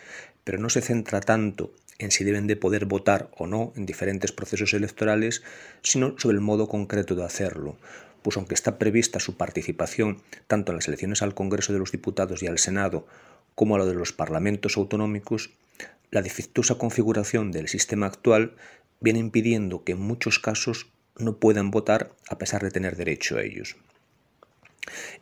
pero 0.45 0.57
no 0.57 0.69
se 0.69 0.79
centra 0.79 1.19
tanto 1.19 1.73
en 1.99 2.11
si 2.11 2.23
deben 2.23 2.47
de 2.47 2.55
poder 2.55 2.85
votar 2.85 3.29
o 3.37 3.47
no 3.47 3.73
en 3.75 3.85
diferentes 3.85 4.31
procesos 4.31 4.73
electorales, 4.73 5.43
sino 5.81 6.15
sobre 6.17 6.35
el 6.35 6.41
modo 6.41 6.67
concreto 6.67 7.15
de 7.15 7.23
hacerlo, 7.23 7.77
pues 8.21 8.37
aunque 8.37 8.55
está 8.55 8.77
prevista 8.77 9.19
su 9.19 9.37
participación 9.37 10.21
tanto 10.47 10.71
en 10.71 10.77
las 10.77 10.87
elecciones 10.87 11.21
al 11.21 11.35
Congreso 11.35 11.73
de 11.73 11.79
los 11.79 11.91
Diputados 11.91 12.43
y 12.43 12.47
al 12.47 12.59
Senado 12.59 13.05
como 13.53 13.75
a 13.75 13.77
lo 13.77 13.85
de 13.85 13.93
los 13.93 14.13
parlamentos 14.13 14.77
autonómicos, 14.77 15.51
la 16.11 16.21
defectuosa 16.21 16.75
configuración 16.75 17.51
del 17.51 17.67
sistema 17.67 18.07
actual 18.07 18.55
viene 18.99 19.19
impidiendo 19.19 19.83
que 19.83 19.93
en 19.93 20.01
muchos 20.01 20.39
casos 20.39 20.87
no 21.17 21.37
puedan 21.37 21.71
votar 21.71 22.11
a 22.29 22.37
pesar 22.37 22.61
de 22.63 22.71
tener 22.71 22.95
derecho 22.95 23.37
a 23.37 23.43
ellos. 23.43 23.77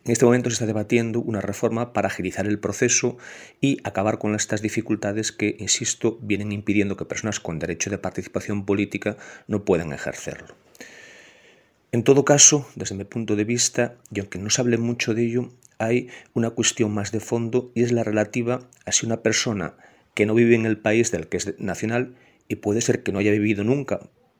En 0.05 0.11
este 0.11 0.25
momento 0.25 0.49
se 0.49 0.55
está 0.55 0.65
debatiendo 0.65 1.19
una 1.19 1.41
reforma 1.41 1.93
para 1.93 2.07
agilizar 2.07 2.47
el 2.47 2.59
proceso 2.59 3.17
y 3.61 3.77
acabar 3.83 4.17
con 4.17 4.35
estas 4.35 4.61
dificultades 4.61 5.31
que, 5.31 5.55
insisto, 5.59 6.19
vienen 6.21 6.51
impidiendo 6.51 6.97
que 6.97 7.05
personas 7.05 7.39
con 7.39 7.59
derecho 7.59 7.89
de 7.89 7.97
participación 7.97 8.65
política 8.65 9.17
no 9.47 9.63
puedan 9.63 9.93
ejercerlo. 9.93 10.55
En 11.91 12.03
todo 12.03 12.25
caso, 12.25 12.67
desde 12.75 12.95
mi 12.95 13.03
punto 13.03 13.35
de 13.35 13.43
vista, 13.43 13.95
y 14.11 14.19
aunque 14.19 14.39
no 14.39 14.49
se 14.49 14.61
hable 14.61 14.77
mucho 14.77 15.13
de 15.13 15.25
ello, 15.25 15.51
hay 15.77 16.09
una 16.33 16.49
cuestión 16.49 16.93
más 16.93 17.11
de 17.11 17.19
fondo 17.19 17.71
y 17.75 17.83
es 17.83 17.91
la 17.91 18.03
relativa 18.03 18.67
a 18.85 18.91
si 18.91 19.05
una 19.05 19.21
persona 19.21 19.75
que 20.13 20.25
no 20.25 20.33
vive 20.33 20.55
en 20.55 20.65
el 20.65 20.77
país 20.77 21.11
del 21.11 21.27
que 21.27 21.37
es 21.37 21.59
nacional 21.59 22.15
y 22.47 22.55
puede 22.55 22.81
ser 22.81 23.03
que 23.03 23.11
no 23.11 23.19
haya 23.19 23.31
vivido 23.31 23.63
nunca 23.63 23.99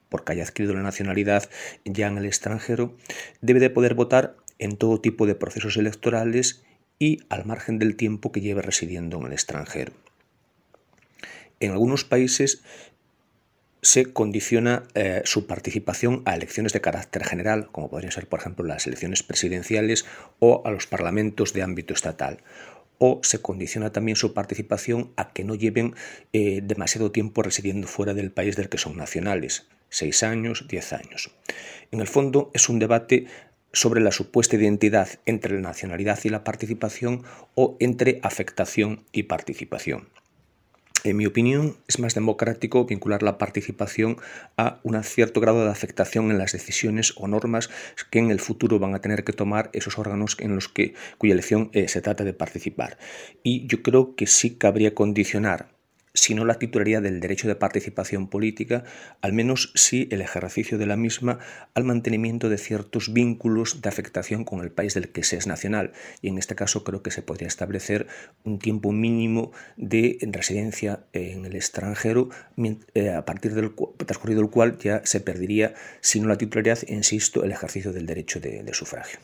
porque 0.10 0.34
haya 0.34 0.44
adquirido 0.44 0.76
la 0.76 0.84
nacionalidad 0.84 1.50
ya 1.86 2.06
en 2.06 2.20
el 2.20 2.26
extranjero, 2.26 2.96
debe 3.42 3.60
de 3.60 3.72
poder 3.72 3.96
votar 3.96 4.36
en 4.64 4.78
todo 4.78 5.02
tipo 5.02 5.28
de 5.28 5.36
procesos 5.36 5.76
electorales 5.76 6.64
y 6.98 7.20
al 7.28 7.46
margen 7.46 7.80
del 7.80 7.98
tiempo 7.98 8.32
que 8.32 8.40
lleve 8.40 8.62
residiendo 8.62 9.20
en 9.20 9.26
el 9.26 9.34
extranjero. 9.34 9.92
En 11.60 11.72
algunos 11.72 12.06
países 12.06 12.64
se 13.82 14.14
condiciona 14.14 14.84
eh, 14.94 15.22
su 15.26 15.48
participación 15.48 16.22
a 16.24 16.36
elecciones 16.36 16.72
de 16.72 16.80
carácter 16.80 17.26
general, 17.26 17.68
como 17.74 17.90
podrían 17.90 18.14
ser, 18.14 18.28
por 18.28 18.40
ejemplo, 18.40 18.64
las 18.64 18.88
elecciones 18.88 19.22
presidenciales 19.22 20.06
o 20.40 20.62
a 20.66 20.72
los 20.72 20.88
parlamentos 20.88 21.52
de 21.52 21.62
ámbito 21.62 21.94
estatal. 21.94 22.38
O 23.00 23.20
se 23.22 23.42
condiciona 23.42 23.92
también 23.92 24.16
su 24.16 24.34
participación 24.34 25.12
a 25.18 25.34
que 25.34 25.44
no 25.44 25.56
lleven 25.56 25.94
eh, 26.32 26.62
demasiado 26.64 27.12
tiempo 27.12 27.44
residiendo 27.44 27.88
fuera 27.88 28.14
del 28.14 28.32
país 28.32 28.56
del 28.56 28.70
que 28.70 28.78
son 28.78 28.96
nacionales, 28.96 29.68
seis 29.90 30.24
años, 30.24 30.66
diez 30.70 30.94
años. 30.94 31.32
En 31.92 32.00
el 32.00 32.08
fondo 32.08 32.50
es 32.54 32.70
un 32.70 32.80
debate 32.80 33.28
sobre 33.74 34.02
la 34.02 34.12
supuesta 34.12 34.56
identidad 34.56 35.10
entre 35.26 35.56
la 35.56 35.62
nacionalidad 35.62 36.20
y 36.24 36.30
la 36.30 36.44
participación 36.44 37.24
o 37.56 37.76
entre 37.80 38.20
afectación 38.24 39.04
y 39.12 39.24
participación. 39.24 40.08
En 41.06 41.18
mi 41.18 41.26
opinión, 41.26 41.76
es 41.90 42.00
más 42.00 42.16
democrático 42.16 42.86
vincular 42.86 43.24
la 43.24 43.38
participación 43.38 44.16
a 44.56 44.80
un 44.84 45.04
cierto 45.04 45.42
grado 45.42 45.66
de 45.66 45.70
afectación 45.70 46.32
en 46.32 46.38
las 46.38 46.54
decisiones 46.54 47.14
o 47.18 47.28
normas 47.28 47.70
que 48.10 48.20
en 48.20 48.32
el 48.32 48.40
futuro 48.40 48.80
van 48.80 48.96
a 48.96 49.02
tener 49.02 49.26
que 49.26 49.34
tomar 49.34 49.70
esos 49.74 49.98
órganos 50.00 50.38
en 50.40 50.56
los 50.56 50.70
que 50.70 50.94
cuya 51.18 51.34
elección 51.34 51.70
eh, 51.74 51.90
se 51.90 52.02
trata 52.02 52.24
de 52.24 52.34
participar. 52.34 52.98
Y 53.44 53.68
yo 53.68 53.84
creo 53.84 54.16
que 54.16 54.28
sí 54.28 54.56
cabría 54.56 54.96
condicionar 54.96 55.73
sino 56.14 56.46
la 56.46 56.60
titularidad 56.60 57.02
del 57.02 57.20
derecho 57.20 57.48
de 57.48 57.56
participación 57.56 58.28
política, 58.28 58.84
al 59.22 59.34
menos 59.34 59.72
sí 59.76 60.08
el 60.12 60.22
ejercicio 60.22 60.78
de 60.78 60.86
la 60.86 60.96
misma 60.96 61.40
al 61.74 61.84
mantenimiento 61.84 62.50
de 62.50 62.58
ciertos 62.58 63.14
vínculos 63.14 63.82
de 63.82 63.90
afectación 63.90 64.44
con 64.44 64.62
el 64.62 64.72
país 64.72 64.94
del 64.94 65.10
que 65.10 65.24
se 65.24 65.38
es 65.38 65.48
nacional. 65.48 65.92
Y 66.22 66.28
en 66.30 66.38
este 66.38 66.56
caso 66.56 66.84
creo 66.84 67.02
que 67.02 67.12
se 67.12 67.24
podría 67.24 67.48
establecer 67.48 68.08
un 68.44 68.60
tiempo 68.60 68.92
mínimo 68.92 69.52
de 69.76 70.18
residencia 70.32 71.06
en 71.14 71.46
el 71.46 71.56
extranjero, 71.56 72.30
eh, 72.94 73.10
a 73.10 73.26
partir 73.26 73.54
del 73.56 73.74
transcurrido 74.06 74.42
el 74.42 74.50
cual 74.50 74.78
ya 74.78 75.02
se 75.06 75.20
perdería, 75.20 75.74
sino 76.02 76.28
la 76.28 76.38
titularidad, 76.38 76.80
insisto, 76.88 77.44
el 77.44 77.52
ejercicio 77.52 77.92
del 77.92 78.06
derecho 78.06 78.40
de 78.40 78.74
sufragio. 78.74 79.20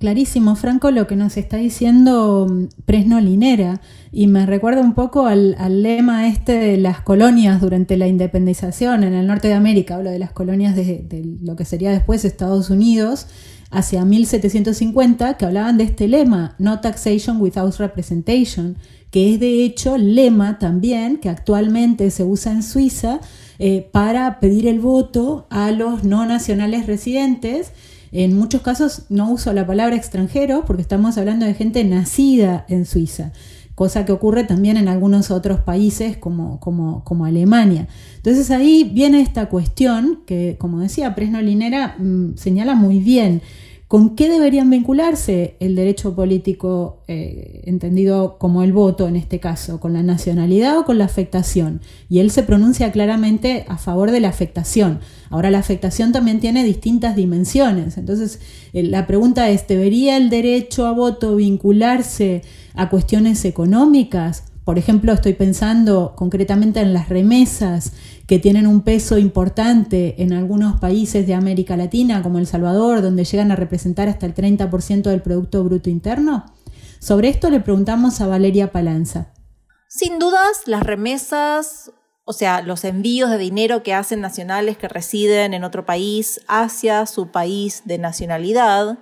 Clarísimo, 0.00 0.54
Franco, 0.54 0.92
lo 0.92 1.08
que 1.08 1.16
nos 1.16 1.36
está 1.36 1.56
diciendo 1.56 2.46
mm, 2.48 2.66
Presno 2.86 3.20
Linera, 3.20 3.80
y 4.12 4.28
me 4.28 4.46
recuerda 4.46 4.80
un 4.80 4.94
poco 4.94 5.26
al, 5.26 5.56
lema 5.82 6.28
este 6.28 6.52
de 6.52 6.76
las 6.76 7.00
colonias 7.00 7.60
durante 7.60 7.96
la 7.96 8.06
independización 8.06 9.02
en 9.02 9.12
el 9.14 9.26
norte 9.26 9.48
de 9.48 9.54
América, 9.54 9.96
hablo 9.96 10.10
de 10.10 10.20
las 10.20 10.30
colonias 10.30 10.76
de, 10.76 11.04
de 11.08 11.24
lo 11.42 11.56
que 11.56 11.64
sería 11.64 11.90
después 11.90 12.24
Estados 12.24 12.70
Unidos, 12.70 13.26
hacia 13.72 14.04
1750, 14.04 15.36
que 15.36 15.44
hablaban 15.44 15.78
de 15.78 15.84
este 15.84 16.06
lema, 16.06 16.54
No 16.60 16.78
Taxation 16.78 17.40
Without 17.40 17.74
Representation, 17.78 18.76
que 19.10 19.34
es 19.34 19.40
de 19.40 19.64
hecho 19.64 19.98
lema 19.98 20.60
también 20.60 21.16
que 21.16 21.28
actualmente 21.28 22.12
se 22.12 22.22
usa 22.22 22.52
en 22.52 22.62
Suiza 22.62 23.18
eh, 23.58 23.88
para 23.90 24.38
pedir 24.38 24.68
el 24.68 24.78
voto 24.78 25.48
a 25.50 25.72
los 25.72 26.04
no 26.04 26.24
nacionales 26.24 26.86
residentes 26.86 27.72
en 28.12 28.36
muchos 28.36 28.62
casos 28.62 29.02
no 29.08 29.30
uso 29.30 29.52
la 29.52 29.66
palabra 29.66 29.96
extranjero 29.96 30.64
porque 30.66 30.82
estamos 30.82 31.18
hablando 31.18 31.46
de 31.46 31.54
gente 31.54 31.84
nacida 31.84 32.64
en 32.68 32.86
Suiza, 32.86 33.32
cosa 33.74 34.04
que 34.04 34.12
ocurre 34.12 34.44
también 34.44 34.76
en 34.76 34.88
algunos 34.88 35.30
otros 35.30 35.60
países 35.60 36.16
como, 36.16 36.58
como, 36.60 37.24
Alemania. 37.24 37.88
Entonces 38.16 38.50
ahí 38.50 38.90
viene 38.92 39.20
esta 39.20 39.46
cuestión 39.46 40.20
que, 40.26 40.56
como 40.58 40.80
decía 40.80 41.14
Presno 41.14 41.40
Linera, 41.40 41.96
mm, 41.98 42.36
señala 42.36 42.74
muy 42.74 42.98
bien. 42.98 43.42
¿Con 43.88 44.16
qué 44.16 44.28
deberían 44.28 44.68
vincularse 44.68 45.56
el 45.60 45.74
derecho 45.74 46.14
político 46.14 47.04
eh, 47.08 47.62
entendido 47.64 48.36
como 48.36 48.62
el 48.62 48.74
voto 48.74 49.08
en 49.08 49.16
este 49.16 49.40
caso? 49.40 49.80
¿Con 49.80 49.94
la 49.94 50.02
nacionalidad 50.02 50.76
o 50.76 50.84
con 50.84 50.98
la 50.98 51.06
afectación? 51.06 51.80
Y 52.10 52.18
él 52.18 52.30
se 52.30 52.42
pronuncia 52.42 52.92
claramente 52.92 53.64
a 53.66 53.78
favor 53.78 54.10
de 54.10 54.20
la 54.20 54.28
afectación. 54.28 55.00
Ahora 55.30 55.50
la 55.50 55.60
afectación 55.60 56.12
también 56.12 56.38
tiene 56.38 56.64
distintas 56.64 57.16
dimensiones. 57.16 57.96
Entonces 57.96 58.40
eh, 58.74 58.82
la 58.82 59.06
pregunta 59.06 59.48
es, 59.48 59.66
¿debería 59.66 60.18
el 60.18 60.28
derecho 60.28 60.86
a 60.86 60.92
voto 60.92 61.36
vincularse 61.36 62.42
a 62.74 62.90
cuestiones 62.90 63.42
económicas? 63.46 64.44
Por 64.68 64.76
ejemplo, 64.78 65.14
estoy 65.14 65.32
pensando 65.32 66.12
concretamente 66.14 66.80
en 66.80 66.92
las 66.92 67.08
remesas 67.08 67.94
que 68.26 68.38
tienen 68.38 68.66
un 68.66 68.82
peso 68.82 69.16
importante 69.16 70.22
en 70.22 70.34
algunos 70.34 70.78
países 70.78 71.26
de 71.26 71.32
América 71.32 71.74
Latina, 71.74 72.22
como 72.22 72.38
El 72.38 72.46
Salvador, 72.46 73.00
donde 73.00 73.24
llegan 73.24 73.50
a 73.50 73.56
representar 73.56 74.10
hasta 74.10 74.26
el 74.26 74.34
30% 74.34 75.04
del 75.04 75.22
Producto 75.22 75.64
Bruto 75.64 75.88
Interno? 75.88 76.44
Sobre 76.98 77.30
esto 77.30 77.48
le 77.48 77.60
preguntamos 77.60 78.20
a 78.20 78.26
Valeria 78.26 78.70
Palanza. 78.70 79.32
Sin 79.88 80.18
dudas, 80.18 80.64
las 80.66 80.82
remesas, 80.82 81.90
o 82.26 82.34
sea, 82.34 82.60
los 82.60 82.84
envíos 82.84 83.30
de 83.30 83.38
dinero 83.38 83.82
que 83.82 83.94
hacen 83.94 84.20
nacionales 84.20 84.76
que 84.76 84.88
residen 84.88 85.54
en 85.54 85.64
otro 85.64 85.86
país 85.86 86.42
hacia 86.46 87.06
su 87.06 87.28
país 87.28 87.84
de 87.86 87.96
nacionalidad, 87.96 88.98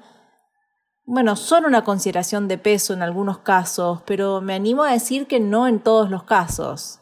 bueno, 1.06 1.36
son 1.36 1.64
una 1.64 1.84
consideración 1.84 2.48
de 2.48 2.58
peso 2.58 2.92
en 2.92 3.00
algunos 3.00 3.38
casos, 3.38 4.02
pero 4.06 4.40
me 4.40 4.54
animo 4.54 4.82
a 4.82 4.90
decir 4.90 5.28
que 5.28 5.38
no 5.38 5.68
en 5.68 5.78
todos 5.78 6.10
los 6.10 6.24
casos. 6.24 6.98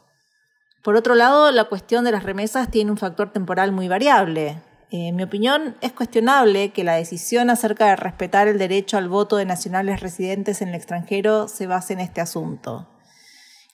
Por 0.82 0.96
otro 0.96 1.14
lado, 1.14 1.50
la 1.50 1.64
cuestión 1.64 2.04
de 2.04 2.12
las 2.12 2.22
remesas 2.22 2.70
tiene 2.70 2.90
un 2.90 2.98
factor 2.98 3.32
temporal 3.32 3.72
muy 3.72 3.88
variable. 3.88 4.60
En 4.90 5.16
mi 5.16 5.22
opinión, 5.22 5.74
es 5.80 5.92
cuestionable 5.92 6.72
que 6.72 6.84
la 6.84 6.96
decisión 6.96 7.48
acerca 7.48 7.86
de 7.86 7.96
respetar 7.96 8.46
el 8.46 8.58
derecho 8.58 8.98
al 8.98 9.08
voto 9.08 9.36
de 9.36 9.46
nacionales 9.46 10.00
residentes 10.00 10.60
en 10.60 10.68
el 10.68 10.74
extranjero 10.74 11.48
se 11.48 11.66
base 11.66 11.94
en 11.94 12.00
este 12.00 12.20
asunto. 12.20 12.86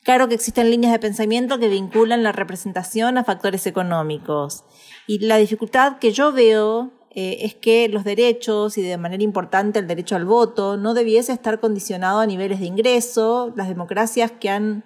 Claro 0.04 0.28
que 0.28 0.36
existen 0.36 0.70
líneas 0.70 0.92
de 0.92 1.00
pensamiento 1.00 1.58
que 1.58 1.68
vinculan 1.68 2.22
la 2.22 2.30
representación 2.30 3.18
a 3.18 3.24
factores 3.24 3.66
económicos. 3.66 4.64
Y 5.08 5.18
la 5.26 5.36
dificultad 5.36 5.98
que 5.98 6.12
yo 6.12 6.32
veo 6.32 6.92
eh, 7.12 7.38
es 7.40 7.54
que 7.56 7.88
los 7.88 8.04
derechos, 8.04 8.78
y 8.78 8.82
de 8.82 8.96
manera 8.96 9.22
importante 9.22 9.80
el 9.80 9.88
derecho 9.88 10.14
al 10.14 10.24
voto, 10.24 10.76
no 10.76 10.94
debiese 10.94 11.32
estar 11.32 11.58
condicionado 11.58 12.20
a 12.20 12.26
niveles 12.26 12.60
de 12.60 12.66
ingreso. 12.66 13.52
Las 13.56 13.68
democracias 13.68 14.30
que 14.30 14.48
han, 14.48 14.84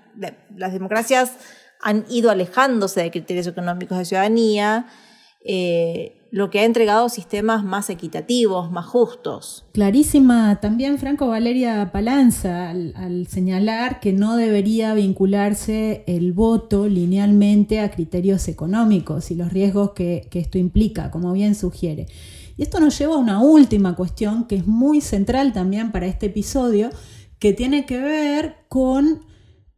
las 0.57 0.73
democracias 0.73 1.33
han 1.83 2.07
ido 2.09 2.31
alejándose 2.31 3.03
de 3.03 3.11
criterios 3.11 3.47
económicos 3.47 3.99
de 3.99 4.07
ciudadanía. 4.07 4.87
Eh, 5.45 6.24
lo 6.35 6.51
que 6.51 6.59
ha 6.59 6.65
entregado 6.65 7.09
sistemas 7.09 7.63
más 7.63 7.91
equitativos, 7.91 8.69
más 8.69 8.87
justos. 8.87 9.67
Clarísima 9.73 10.59
también 10.61 10.99
Franco 10.99 11.29
Valeria 11.29 11.93
Palanza 11.93 12.71
al, 12.71 13.29
señalar 13.29 14.01
que 14.01 14.13
no 14.13 14.35
debería 14.35 14.95
vincularse 14.95 16.03
el 16.09 16.33
voto 16.33 16.89
linealmente 16.89 17.79
a 17.79 17.93
criterios 17.93 18.49
económicos 18.49 19.31
y 19.31 19.37
los 19.37 19.53
riesgos 19.53 19.93
que, 19.93 20.27
que 20.29 20.41
esto 20.41 20.59
implica, 20.59 21.13
como 21.13 21.33
bien 21.33 21.55
sugiere. 21.55 22.07
Y 22.57 22.65
esto 22.65 22.81
nos 22.81 22.99
lleva 22.99 23.15
a 23.15 23.19
una 23.19 23.41
última 23.41 23.95
cuestión 23.95 24.49
que 24.49 24.57
es 24.57 24.67
muy 24.67 25.03
central 25.03 25.53
también 25.53 25.93
para 25.93 26.07
este 26.07 26.27
episodio, 26.27 26.91
que 27.39 27.53
tiene 27.53 27.87
que 27.87 28.01
ver 28.01 28.57
con 28.69 29.25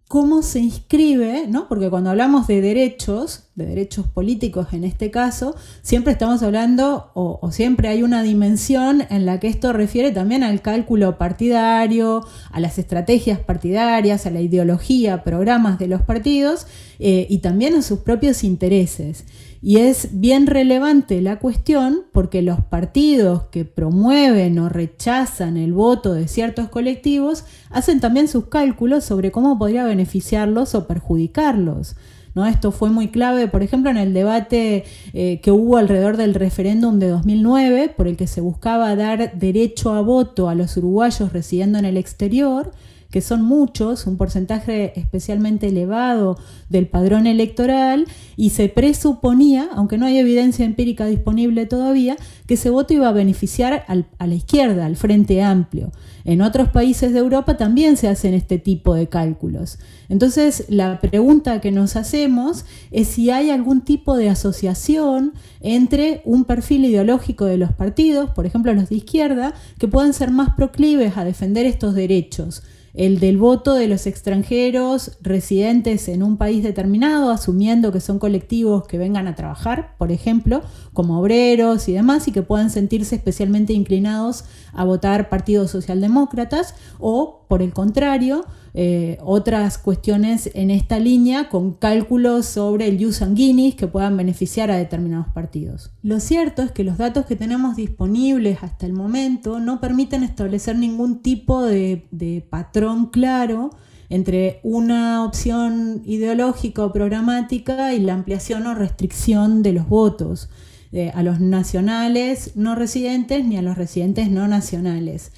cómo 0.08 0.42
se 0.42 0.60
inscribe, 0.60 1.46
¿no? 1.48 1.68
Porque 1.68 1.90
cuando 1.90 2.10
hablamos 2.10 2.46
de 2.46 2.60
derechos, 2.60 3.48
de 3.56 3.66
derechos 3.66 4.06
políticos 4.06 4.68
en 4.72 4.84
este 4.84 5.10
caso, 5.10 5.56
siempre 5.82 6.12
estamos 6.12 6.42
hablando 6.44 7.10
o, 7.14 7.50
siempre 7.50 7.88
hay 7.88 8.04
una 8.04 8.22
dimensión 8.22 9.02
en 9.10 9.26
la 9.26 9.40
que 9.40 9.48
esto 9.48 9.72
refiere 9.72 10.12
también 10.12 10.44
al 10.44 10.62
cálculo 10.62 11.18
partidario, 11.18 12.24
a 12.52 12.60
las 12.60 12.78
estrategias 12.78 13.40
partidarias, 13.40 14.26
a 14.26 14.30
la 14.30 14.40
ideología, 14.40 15.24
programas 15.24 15.78
de 15.78 15.88
los 15.88 16.02
partidos 16.02 16.66
eh, 17.00 17.26
y 17.28 17.38
también 17.38 17.74
a 17.74 17.82
sus 17.82 18.00
propios 18.00 18.44
intereses. 18.44 19.24
Y 19.62 19.78
es 19.78 20.20
bien 20.20 20.46
relevante 20.46 21.20
la 21.20 21.38
cuestión 21.38 22.02
porque 22.12 22.42
los 22.42 22.60
partidos 22.60 23.44
que 23.50 23.64
promueven 23.64 24.58
o 24.58 24.68
rechazan 24.68 25.56
el 25.56 25.72
voto 25.72 26.12
de 26.12 26.28
ciertos 26.28 26.68
colectivos 26.68 27.44
hacen 27.70 28.00
también 28.00 28.28
sus 28.28 28.46
cálculos 28.46 29.04
sobre 29.04 29.32
cómo 29.32 29.58
podría 29.58 29.84
beneficiarlos 29.84 30.74
o 30.74 30.86
perjudicarlos. 30.86 31.96
¿No? 32.34 32.46
Esto 32.46 32.70
fue 32.70 32.90
muy 32.90 33.08
clave, 33.08 33.48
por 33.48 33.62
ejemplo, 33.62 33.90
en 33.90 33.96
el 33.96 34.12
debate 34.12 34.84
eh, 35.14 35.40
que 35.40 35.50
hubo 35.50 35.78
alrededor 35.78 36.18
del 36.18 36.34
referéndum 36.34 36.98
de 36.98 37.08
2009, 37.08 37.94
por 37.96 38.08
el 38.08 38.18
que 38.18 38.26
se 38.26 38.42
buscaba 38.42 38.94
dar 38.94 39.38
derecho 39.38 39.94
a 39.94 40.02
voto 40.02 40.50
a 40.50 40.54
los 40.54 40.76
uruguayos 40.76 41.32
residiendo 41.32 41.78
en 41.78 41.86
el 41.86 41.96
exterior 41.96 42.72
que 43.16 43.22
son 43.22 43.40
muchos, 43.40 44.06
un 44.06 44.18
porcentaje 44.18 44.92
especialmente 45.00 45.68
elevado 45.68 46.36
del 46.68 46.86
padrón 46.86 47.26
electoral, 47.26 48.04
y 48.36 48.50
se 48.50 48.68
presuponía, 48.68 49.70
aunque 49.74 49.96
no 49.96 50.04
hay 50.04 50.18
evidencia 50.18 50.66
empírica 50.66 51.06
disponible 51.06 51.64
todavía, 51.64 52.18
que 52.46 52.54
ese 52.54 52.68
voto 52.68 52.92
iba 52.92 53.08
a 53.08 53.12
beneficiar 53.12 53.86
a 53.88 54.26
la 54.26 54.34
izquierda, 54.34 54.84
al 54.84 54.96
Frente 54.96 55.40
Amplio. 55.42 55.92
En 56.26 56.42
otros 56.42 56.68
países 56.68 57.14
de 57.14 57.20
Europa 57.20 57.56
también 57.56 57.96
se 57.96 58.08
hacen 58.08 58.34
este 58.34 58.58
tipo 58.58 58.94
de 58.94 59.08
cálculos. 59.08 59.78
Entonces, 60.10 60.66
la 60.68 61.00
pregunta 61.00 61.62
que 61.62 61.72
nos 61.72 61.96
hacemos 61.96 62.66
es 62.90 63.08
si 63.08 63.30
hay 63.30 63.48
algún 63.48 63.80
tipo 63.80 64.18
de 64.18 64.28
asociación 64.28 65.32
entre 65.60 66.20
un 66.26 66.44
perfil 66.44 66.84
ideológico 66.84 67.46
de 67.46 67.56
los 67.56 67.72
partidos, 67.72 68.28
por 68.32 68.44
ejemplo 68.44 68.74
los 68.74 68.90
de 68.90 68.96
izquierda, 68.96 69.54
que 69.78 69.88
puedan 69.88 70.12
ser 70.12 70.30
más 70.32 70.54
proclives 70.54 71.16
a 71.16 71.24
defender 71.24 71.64
estos 71.64 71.94
derechos 71.94 72.62
el 72.96 73.20
del 73.20 73.36
voto 73.36 73.74
de 73.74 73.88
los 73.88 74.06
extranjeros 74.06 75.18
residentes 75.20 76.08
en 76.08 76.22
un 76.22 76.38
país 76.38 76.62
determinado, 76.62 77.30
asumiendo 77.30 77.92
que 77.92 78.00
son 78.00 78.18
colectivos 78.18 78.86
que 78.86 78.96
vengan 78.96 79.28
a 79.28 79.34
trabajar, 79.34 79.94
por 79.98 80.10
ejemplo, 80.10 80.62
como 80.94 81.20
obreros 81.20 81.88
y 81.88 81.92
demás, 81.92 82.26
y 82.26 82.32
que 82.32 82.42
puedan 82.42 82.70
sentirse 82.70 83.14
especialmente 83.14 83.74
inclinados 83.74 84.44
a 84.72 84.84
votar 84.84 85.28
partidos 85.28 85.70
socialdemócratas, 85.70 86.74
o 86.98 87.44
por 87.48 87.62
el 87.62 87.74
contrario, 87.74 88.46
eh, 88.78 89.16
otras 89.22 89.78
cuestiones 89.78 90.50
en 90.52 90.70
esta 90.70 90.98
línea 90.98 91.48
con 91.48 91.72
cálculos 91.72 92.44
sobre 92.44 92.88
el 92.88 93.02
use 93.06 93.20
sanguinis 93.20 93.74
que 93.74 93.86
puedan 93.86 94.18
beneficiar 94.18 94.70
a 94.70 94.76
determinados 94.76 95.28
partidos. 95.28 95.92
Lo 96.02 96.20
cierto 96.20 96.60
es 96.60 96.72
que 96.72 96.84
los 96.84 96.98
datos 96.98 97.24
que 97.24 97.36
tenemos 97.36 97.76
disponibles 97.76 98.58
hasta 98.62 98.84
el 98.84 98.92
momento 98.92 99.60
no 99.60 99.80
permiten 99.80 100.22
establecer 100.22 100.76
ningún 100.76 101.22
tipo 101.22 101.62
de, 101.62 102.46
patrón 102.50 103.06
claro 103.06 103.70
entre 104.10 104.60
una 104.62 105.24
opción 105.24 106.02
ideológica 106.04 106.84
o 106.84 106.92
programática 106.92 107.94
y 107.94 108.00
la 108.00 108.12
ampliación 108.12 108.66
o 108.66 108.74
restricción 108.74 109.62
de 109.62 109.72
los 109.72 109.88
votos 109.88 110.50
eh, 110.92 111.12
a 111.14 111.22
los 111.22 111.40
nacionales 111.40 112.52
no 112.56 112.74
residentes 112.74 113.42
ni 113.42 113.56
a 113.56 113.62
los 113.62 113.78
residentes 113.78 114.30
no 114.30 114.46
nacionales. 114.48 115.32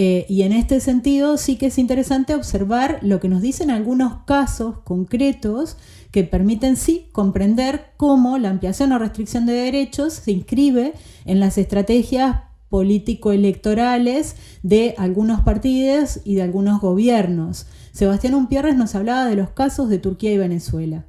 Eh, 0.00 0.26
y 0.28 0.42
en 0.42 0.52
este 0.52 0.78
sentido 0.78 1.36
sí 1.38 1.56
que 1.56 1.66
es 1.66 1.76
interesante 1.76 2.36
observar 2.36 3.00
lo 3.02 3.18
que 3.18 3.28
nos 3.28 3.42
dicen 3.42 3.68
algunos 3.68 4.22
casos 4.26 4.78
concretos 4.84 5.76
que 6.12 6.22
permiten 6.22 6.76
sí 6.76 7.08
comprender 7.10 7.86
cómo 7.96 8.38
la 8.38 8.50
ampliación 8.50 8.92
o 8.92 9.00
restricción 9.00 9.44
de 9.44 9.54
derechos 9.54 10.12
se 10.12 10.30
inscribe 10.30 10.92
en 11.24 11.40
las 11.40 11.58
estrategias 11.58 12.42
político-electorales 12.68 14.36
de 14.62 14.94
algunos 14.98 15.40
partidos 15.40 16.20
y 16.24 16.36
de 16.36 16.42
algunos 16.42 16.80
gobiernos. 16.80 17.66
Sebastián 17.90 18.36
Umpierres 18.36 18.76
nos 18.76 18.94
hablaba 18.94 19.24
de 19.24 19.34
los 19.34 19.50
casos 19.50 19.88
de 19.88 19.98
Turquía 19.98 20.30
y 20.30 20.38
Venezuela. 20.38 21.06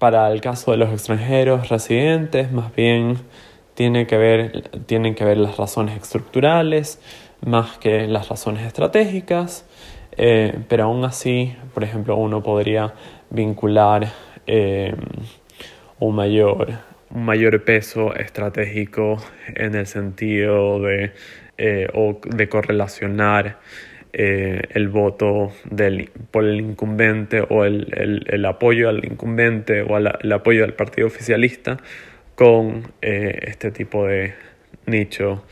Para 0.00 0.32
el 0.32 0.40
caso 0.40 0.72
de 0.72 0.78
los 0.78 0.90
extranjeros 0.90 1.68
residentes, 1.68 2.50
más 2.50 2.74
bien 2.74 3.18
que 3.74 4.16
ver, 4.16 4.84
tienen 4.86 5.14
que 5.14 5.24
ver 5.24 5.38
las 5.38 5.56
razones 5.56 6.00
estructurales, 6.00 6.98
más 7.44 7.78
que 7.78 8.06
las 8.06 8.28
razones 8.28 8.66
estratégicas, 8.66 9.66
eh, 10.16 10.58
pero 10.68 10.84
aún 10.84 11.04
así, 11.04 11.54
por 11.74 11.84
ejemplo, 11.84 12.16
uno 12.16 12.42
podría 12.42 12.94
vincular 13.30 14.08
eh, 14.46 14.94
un, 15.98 16.14
mayor, 16.14 16.68
un 17.10 17.24
mayor 17.24 17.64
peso 17.64 18.14
estratégico 18.14 19.16
en 19.54 19.74
el 19.74 19.86
sentido 19.86 20.80
de, 20.80 21.12
eh, 21.58 21.88
o 21.94 22.20
de 22.24 22.48
correlacionar 22.48 23.58
el 24.14 24.88
voto 24.90 25.52
por 26.30 26.44
el 26.44 26.60
incumbente 26.60 27.42
o 27.48 27.64
el, 27.64 28.26
el, 28.26 28.44
apoyo 28.44 28.90
al 28.90 29.02
incumbente 29.06 29.80
o 29.80 29.96
el 29.96 30.32
apoyo 30.32 30.64
al 30.64 30.74
partido 30.74 31.06
oficialista 31.06 31.78
con 32.34 32.92
este 33.00 33.70
tipo 33.70 34.06
de 34.06 34.34
nicho 34.84 35.44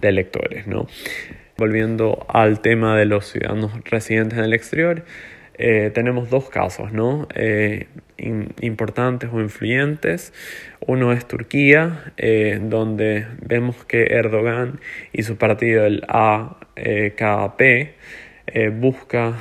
de 0.00 0.08
electores. 0.08 0.66
¿no? 0.66 0.86
Volviendo 1.56 2.26
al 2.28 2.60
tema 2.60 2.96
de 2.96 3.06
los 3.06 3.26
ciudadanos 3.26 3.72
residentes 3.84 4.38
en 4.38 4.44
el 4.44 4.54
exterior, 4.54 5.04
eh, 5.62 5.90
tenemos 5.92 6.30
dos 6.30 6.48
casos 6.48 6.90
¿no? 6.90 7.28
Eh, 7.34 7.86
importantes 8.16 9.28
o 9.30 9.42
influyentes. 9.42 10.32
Uno 10.86 11.12
es 11.12 11.28
Turquía, 11.28 12.12
eh, 12.16 12.58
donde 12.62 13.26
vemos 13.42 13.84
que 13.84 14.04
Erdogan 14.04 14.80
y 15.12 15.22
su 15.22 15.36
partido, 15.36 15.84
el 15.84 16.02
AKP, 16.08 17.94
busca 18.72 19.34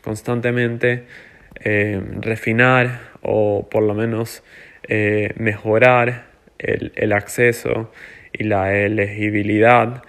constantemente 0.00 1.04
refinar 2.20 3.00
o 3.20 3.68
por 3.68 3.82
lo 3.82 3.94
menos 3.94 4.42
mejorar 5.36 6.28
el, 6.58 6.92
el 6.94 7.12
acceso 7.12 7.90
y 8.34 8.44
la 8.44 8.76
elegibilidad 8.76 10.02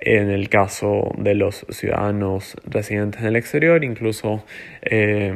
en 0.00 0.30
el 0.30 0.48
caso 0.48 1.12
de 1.16 1.34
los 1.34 1.64
ciudadanos 1.70 2.56
residentes 2.64 3.22
en 3.22 3.28
el 3.28 3.36
exterior, 3.36 3.84
incluso 3.84 4.44
eh, 4.82 5.34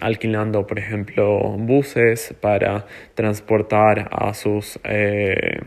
alquilando, 0.00 0.66
por 0.66 0.78
ejemplo, 0.78 1.56
buses 1.58 2.34
para 2.40 2.86
transportar 3.14 4.08
a 4.10 4.34
sus, 4.34 4.80
eh, 4.84 5.60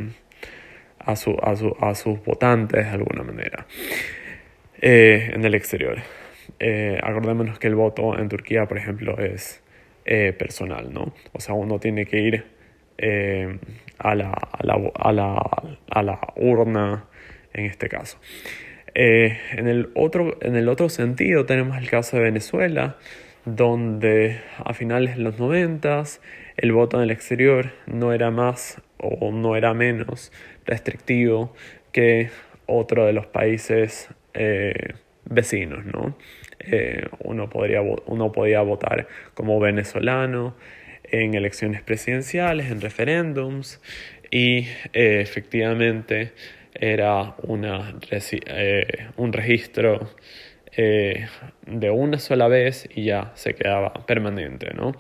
a, 1.00 1.12
a, 1.12 1.96
sus 1.96 2.24
votantes 2.26 2.86
de 2.86 2.92
alguna 2.92 3.24
manera 3.24 3.68
eh, 4.82 5.32
en 5.34 5.46
el 5.46 5.56
exterior. 5.56 6.00
acordémonos 7.04 7.60
que 7.60 7.68
el 7.68 7.76
voto 7.76 8.18
en 8.18 8.28
Turquía, 8.30 8.66
por 8.66 8.78
ejemplo, 8.78 9.18
es 9.20 9.64
personal, 10.40 10.94
¿no? 10.94 11.14
O 11.34 11.40
sea, 11.40 11.54
uno 11.54 11.80
tiene 11.80 12.06
que 12.06 12.20
ir 12.20 12.58
eh, 12.98 13.60
a, 14.00 14.16
la, 14.16 14.32
a, 14.32 14.66
la, 14.66 14.74
a, 14.96 15.12
la, 15.12 15.52
a, 15.90 16.04
la, 16.04 16.20
urna 16.36 17.06
en 17.54 17.66
este 17.66 17.90
caso. 17.90 18.20
Eh, 18.96 19.38
en, 19.52 19.68
el 19.68 19.90
otro, 19.96 20.38
en 20.42 20.56
el 20.56 20.70
otro 20.70 20.90
sentido 20.90 21.46
tenemos 21.46 21.78
el 21.78 21.90
caso 21.90 22.18
de 22.18 22.24
Venezuela, 22.24 22.98
donde 23.46 24.42
a 24.58 24.74
finales 24.74 25.18
de 25.18 25.24
los 25.24 25.40
90 25.40 26.04
el 26.58 26.72
voto 26.72 26.98
en 26.98 27.04
el 27.04 27.12
exterior 27.12 27.72
no 27.86 28.14
era 28.14 28.32
más 28.32 28.82
o 28.98 29.32
no 29.32 29.56
era 29.56 29.74
menos 29.74 30.32
restrictivo 30.66 31.54
que 31.92 32.30
otro 32.66 33.06
de 33.06 33.14
los 33.14 33.28
países 33.28 34.10
eh, 34.34 34.74
vecinos, 35.26 35.86
¿no? 35.86 36.16
eh, 36.60 37.08
uno, 37.20 37.50
podría, 37.50 37.82
uno 37.82 38.32
podía 38.32 38.62
votar 38.62 39.08
como 39.34 39.60
venezolano 39.60 40.56
en 41.12 41.34
elecciones 41.34 41.82
presidenciales, 41.82 42.72
en 42.72 42.82
referéndums 42.82 43.82
y 44.30 44.68
eh, 44.94 45.22
efectivamente 45.22 46.34
era 46.74 47.36
una, 47.44 47.96
un 49.16 49.34
registro 49.34 50.16
de 50.76 51.90
una 51.90 52.20
sola 52.20 52.48
vez 52.48 52.88
y 52.94 53.06
ya 53.06 53.32
se 53.34 53.56
quedaba 53.56 54.06
permanente. 54.06 54.76
¿no? 54.76 54.96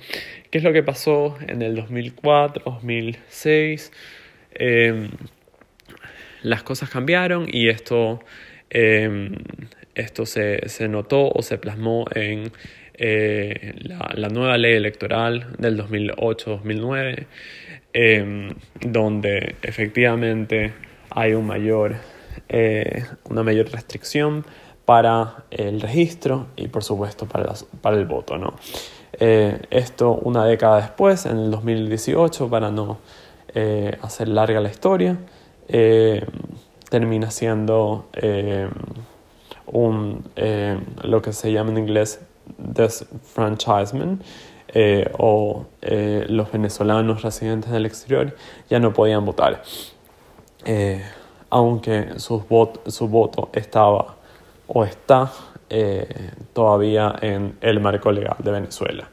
¿Qué 0.49 0.57
es 0.57 0.63
lo 0.63 0.73
que 0.73 0.81
pasó 0.81 1.37
en 1.47 1.61
el 1.61 1.75
2004, 1.75 2.63
2006? 2.65 3.91
las 6.41 6.63
cosas 6.63 6.89
cambiaron 6.89 7.47
y 7.51 7.69
esto, 7.69 8.19
em, 8.69 9.35
esto 9.95 10.25
se, 10.25 10.87
notó 10.87 11.29
o 11.29 11.41
se 11.41 11.57
plasmó 11.57 12.05
en 12.13 12.51
eh, 12.97 13.73
la, 13.81 14.29
nueva 14.29 14.57
ley 14.57 14.73
electoral 14.73 15.47
del 15.57 15.77
2008-2009, 15.77 17.27
em, 17.93 18.53
donde 18.81 19.55
efectivamente 19.61 20.73
hay 21.09 21.33
un 21.33 21.47
mayor, 21.47 21.95
eh, 22.49 23.05
una 23.29 23.43
mayor 23.43 23.71
restricción 23.71 24.45
para 24.85 25.45
el 25.51 25.81
registro 25.81 26.47
y 26.55 26.67
por 26.67 26.83
supuesto 26.83 27.27
para, 27.27 27.53
para 27.81 27.97
el 27.97 28.05
voto. 28.05 28.37
¿no? 28.37 28.55
Eh, 29.19 29.59
esto 29.69 30.13
una 30.13 30.45
década 30.45 30.81
después, 30.81 31.25
en 31.25 31.37
el 31.37 31.51
2018, 31.51 32.49
para 32.49 32.71
no 32.71 32.99
hacer 34.03 34.27
larga 34.27 34.59
la 34.59 34.69
historia, 34.69 35.17
eh, 35.67 36.25
termina 36.89 37.31
siendo 37.31 38.07
eh, 38.13 38.69
un, 39.65 40.23
eh, 40.35 40.79
lo 41.03 41.21
que 41.21 41.33
se 41.33 41.51
llama 41.51 41.71
en 41.71 41.79
inglés 41.79 42.21
disfranchisement 42.57 44.21
o 45.17 45.65
los 46.27 46.51
venezolanos 46.51 47.21
residentes 47.21 47.71
del 47.71 47.85
exterior 47.85 48.35
ya 48.69 48.79
no 48.79 48.93
podían 48.93 49.25
votar 49.25 49.63
aunque 51.49 52.19
su, 52.19 52.43
su 52.87 53.07
voto 53.07 53.49
estaba 53.53 54.17
o 54.67 54.83
está 54.83 55.31
todavía 56.53 57.15
en 57.21 57.57
el 57.61 57.79
marco 57.79 58.11
legal 58.11 58.35
de 58.39 58.51
Venezuela. 58.51 59.09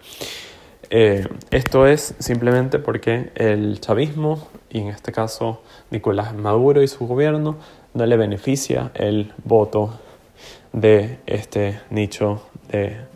esto 0.91 1.87
es 1.87 2.15
simplemente 2.19 2.79
porque 2.79 3.33
el 3.35 3.81
chavismo, 3.81 4.49
y 4.71 4.81
en 4.81 4.89
este 4.89 5.13
caso 5.13 5.63
Nicolás 5.91 6.35
Maduro 6.35 6.83
y 6.83 6.89
su 6.89 7.07
gobierno 7.07 7.57
no 7.95 8.07
le 8.07 8.17
beneficia 8.17 8.91
el 8.95 9.33
voto 9.45 9.99
de 10.73 11.19
este 11.27 11.81
nicho 11.91 12.43
de 12.69 13.14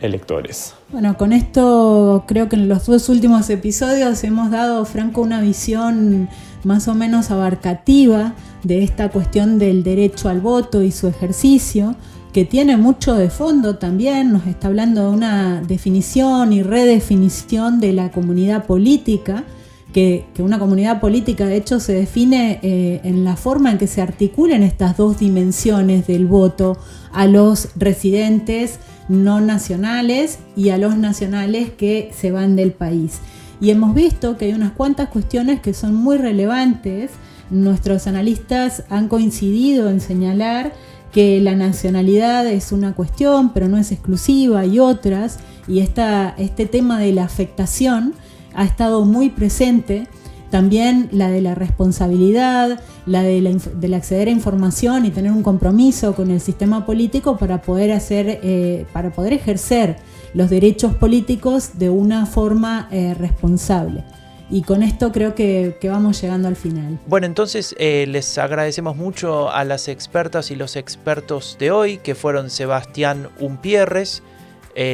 electores. 0.00 0.74
Bueno, 0.90 1.16
con 1.16 1.32
esto 1.32 2.24
creo 2.26 2.48
que 2.48 2.56
en 2.56 2.68
los 2.68 2.86
dos 2.86 3.08
últimos 3.08 3.50
episodios 3.50 4.22
hemos 4.24 4.50
dado, 4.50 4.84
Franco, 4.84 5.20
una 5.20 5.40
visión 5.40 6.28
más 6.64 6.88
o 6.88 6.94
menos 6.94 7.30
abarcativa 7.30 8.34
de 8.62 8.82
esta 8.82 9.10
cuestión 9.10 9.58
del 9.58 9.82
derecho 9.82 10.28
al 10.28 10.40
voto 10.40 10.82
y 10.82 10.90
su 10.92 11.08
ejercicio, 11.08 11.94
que 12.32 12.44
tiene 12.44 12.76
mucho 12.76 13.14
de 13.14 13.30
fondo 13.30 13.76
también, 13.76 14.32
nos 14.32 14.46
está 14.46 14.68
hablando 14.68 15.10
de 15.10 15.16
una 15.16 15.62
definición 15.62 16.52
y 16.52 16.62
redefinición 16.62 17.80
de 17.80 17.92
la 17.92 18.10
comunidad 18.10 18.66
política 18.66 19.44
que, 19.92 20.26
una 20.38 20.58
comunidad 20.58 21.00
política 21.00 21.46
de 21.46 21.56
hecho 21.56 21.80
se 21.80 21.92
define 21.92 22.60
eh, 22.62 23.00
en 23.04 23.24
la 23.24 23.36
forma 23.36 23.70
en 23.70 23.78
que 23.78 23.86
se 23.86 24.00
articulan 24.00 24.62
estas 24.62 24.96
dos 24.96 25.18
dimensiones 25.18 26.06
del 26.06 26.26
voto 26.26 26.78
a 27.12 27.26
los 27.26 27.70
residentes 27.76 28.78
no 29.10 29.40
nacionales 29.40 30.38
y 30.56 30.70
a 30.70 30.78
los 30.78 30.96
nacionales 30.96 31.70
que 31.70 32.12
se 32.16 32.30
van 32.30 32.54
del 32.54 32.72
país. 32.72 33.18
Y 33.60 33.70
hemos 33.70 33.92
visto 33.92 34.38
que 34.38 34.46
hay 34.46 34.52
unas 34.52 34.72
cuantas 34.72 35.08
cuestiones 35.08 35.60
que 35.60 35.74
son 35.74 35.94
muy 35.94 36.16
relevantes. 36.16 37.10
Nuestros 37.50 38.06
analistas 38.06 38.84
han 38.88 39.08
coincidido 39.08 39.90
en 39.90 40.00
señalar 40.00 40.72
que 41.12 41.40
la 41.40 41.56
nacionalidad 41.56 42.46
es 42.46 42.70
una 42.70 42.94
cuestión, 42.94 43.52
pero 43.52 43.68
no 43.68 43.76
es 43.78 43.90
exclusiva, 43.90 44.64
y 44.64 44.78
otras, 44.78 45.40
y 45.66 45.80
este 45.80 46.66
tema 46.66 47.00
de 47.00 47.12
la 47.12 47.24
afectación 47.24 48.14
ha 48.54 48.64
estado 48.64 49.04
muy 49.04 49.28
presente. 49.28 50.06
También 50.50 51.08
la 51.12 51.30
de 51.30 51.40
la 51.40 51.54
responsabilidad, 51.54 52.80
la 53.06 53.22
de 53.22 53.40
del 53.74 53.94
acceder 53.94 54.26
a 54.28 54.30
información 54.32 55.06
y 55.06 55.10
tener 55.10 55.30
un 55.30 55.44
compromiso 55.44 56.14
con 56.14 56.30
el 56.30 56.40
sistema 56.40 56.84
político 56.84 57.38
para 57.38 57.62
poder 57.62 57.92
hacer, 57.92 58.40
eh, 58.42 58.84
para 58.92 59.10
poder 59.10 59.32
ejercer 59.32 59.96
los 60.34 60.50
derechos 60.50 60.94
políticos 60.94 61.78
de 61.78 61.88
una 61.88 62.26
forma 62.26 62.88
eh, 62.90 63.14
responsable. 63.14 64.04
Y 64.50 64.62
con 64.62 64.82
esto 64.82 65.12
creo 65.12 65.36
que, 65.36 65.78
vamos 65.84 66.20
llegando 66.20 66.48
al 66.48 66.56
final. 66.56 66.98
Bueno, 67.06 67.26
entonces 67.26 67.76
eh, 67.78 68.06
les 68.08 68.36
agradecemos 68.36 68.96
mucho 68.96 69.48
a 69.50 69.64
las 69.64 69.86
expertas 69.86 70.50
y 70.50 70.56
los 70.56 70.74
expertos 70.74 71.56
de 71.60 71.70
hoy, 71.70 71.98
que 71.98 72.16
fueron 72.16 72.50
Sebastián 72.50 73.28
Umpierres, 73.38 74.24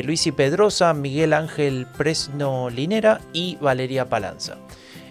Luis 0.04 0.26
y 0.26 0.32
Pedrosa, 0.32 0.92
Miguel 0.94 1.32
Ángel 1.32 1.86
Presno 1.96 2.70
Linera 2.70 3.20
y 3.32 3.56
Valeria 3.60 4.08
Palanza. 4.08 4.56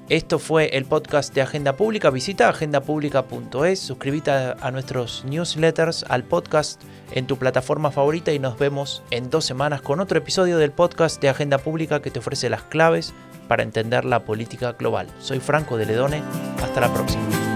Esto 0.07 0.37
fue 0.37 0.67
el 0.77 0.85
podcast 0.85 1.33
de 1.33 1.41
Agenda 1.41 1.75
Pública. 1.77 2.11
Visita 2.11 2.47
agendapublica.es, 2.49 3.79
suscríbete 3.79 4.31
a 4.31 4.69
nuestros 4.71 5.25
newsletters, 5.25 6.05
al 6.07 6.23
podcast 6.23 6.79
en 7.11 7.25
tu 7.25 7.37
plataforma 7.37 7.89
favorita 7.89 8.31
y 8.31 8.37
nos 8.37 8.59
vemos 8.59 9.01
en 9.09 9.31
dos 9.31 9.45
semanas 9.45 9.81
con 9.81 9.99
otro 9.99 10.19
episodio 10.19 10.59
del 10.59 10.71
podcast 10.71 11.19
de 11.21 11.29
Agenda 11.29 11.57
Pública 11.57 12.03
que 12.03 12.11
te 12.11 12.19
ofrece 12.19 12.51
las 12.51 12.61
claves 12.61 13.15
para 13.47 13.63
entender 13.63 14.05
la 14.05 14.25
política 14.25 14.73
global. 14.73 15.07
Soy 15.19 15.39
Franco 15.39 15.75
de 15.75 15.87
Ledone, 15.87 16.21
hasta 16.61 16.81
la 16.81 16.93
próxima. 16.93 17.54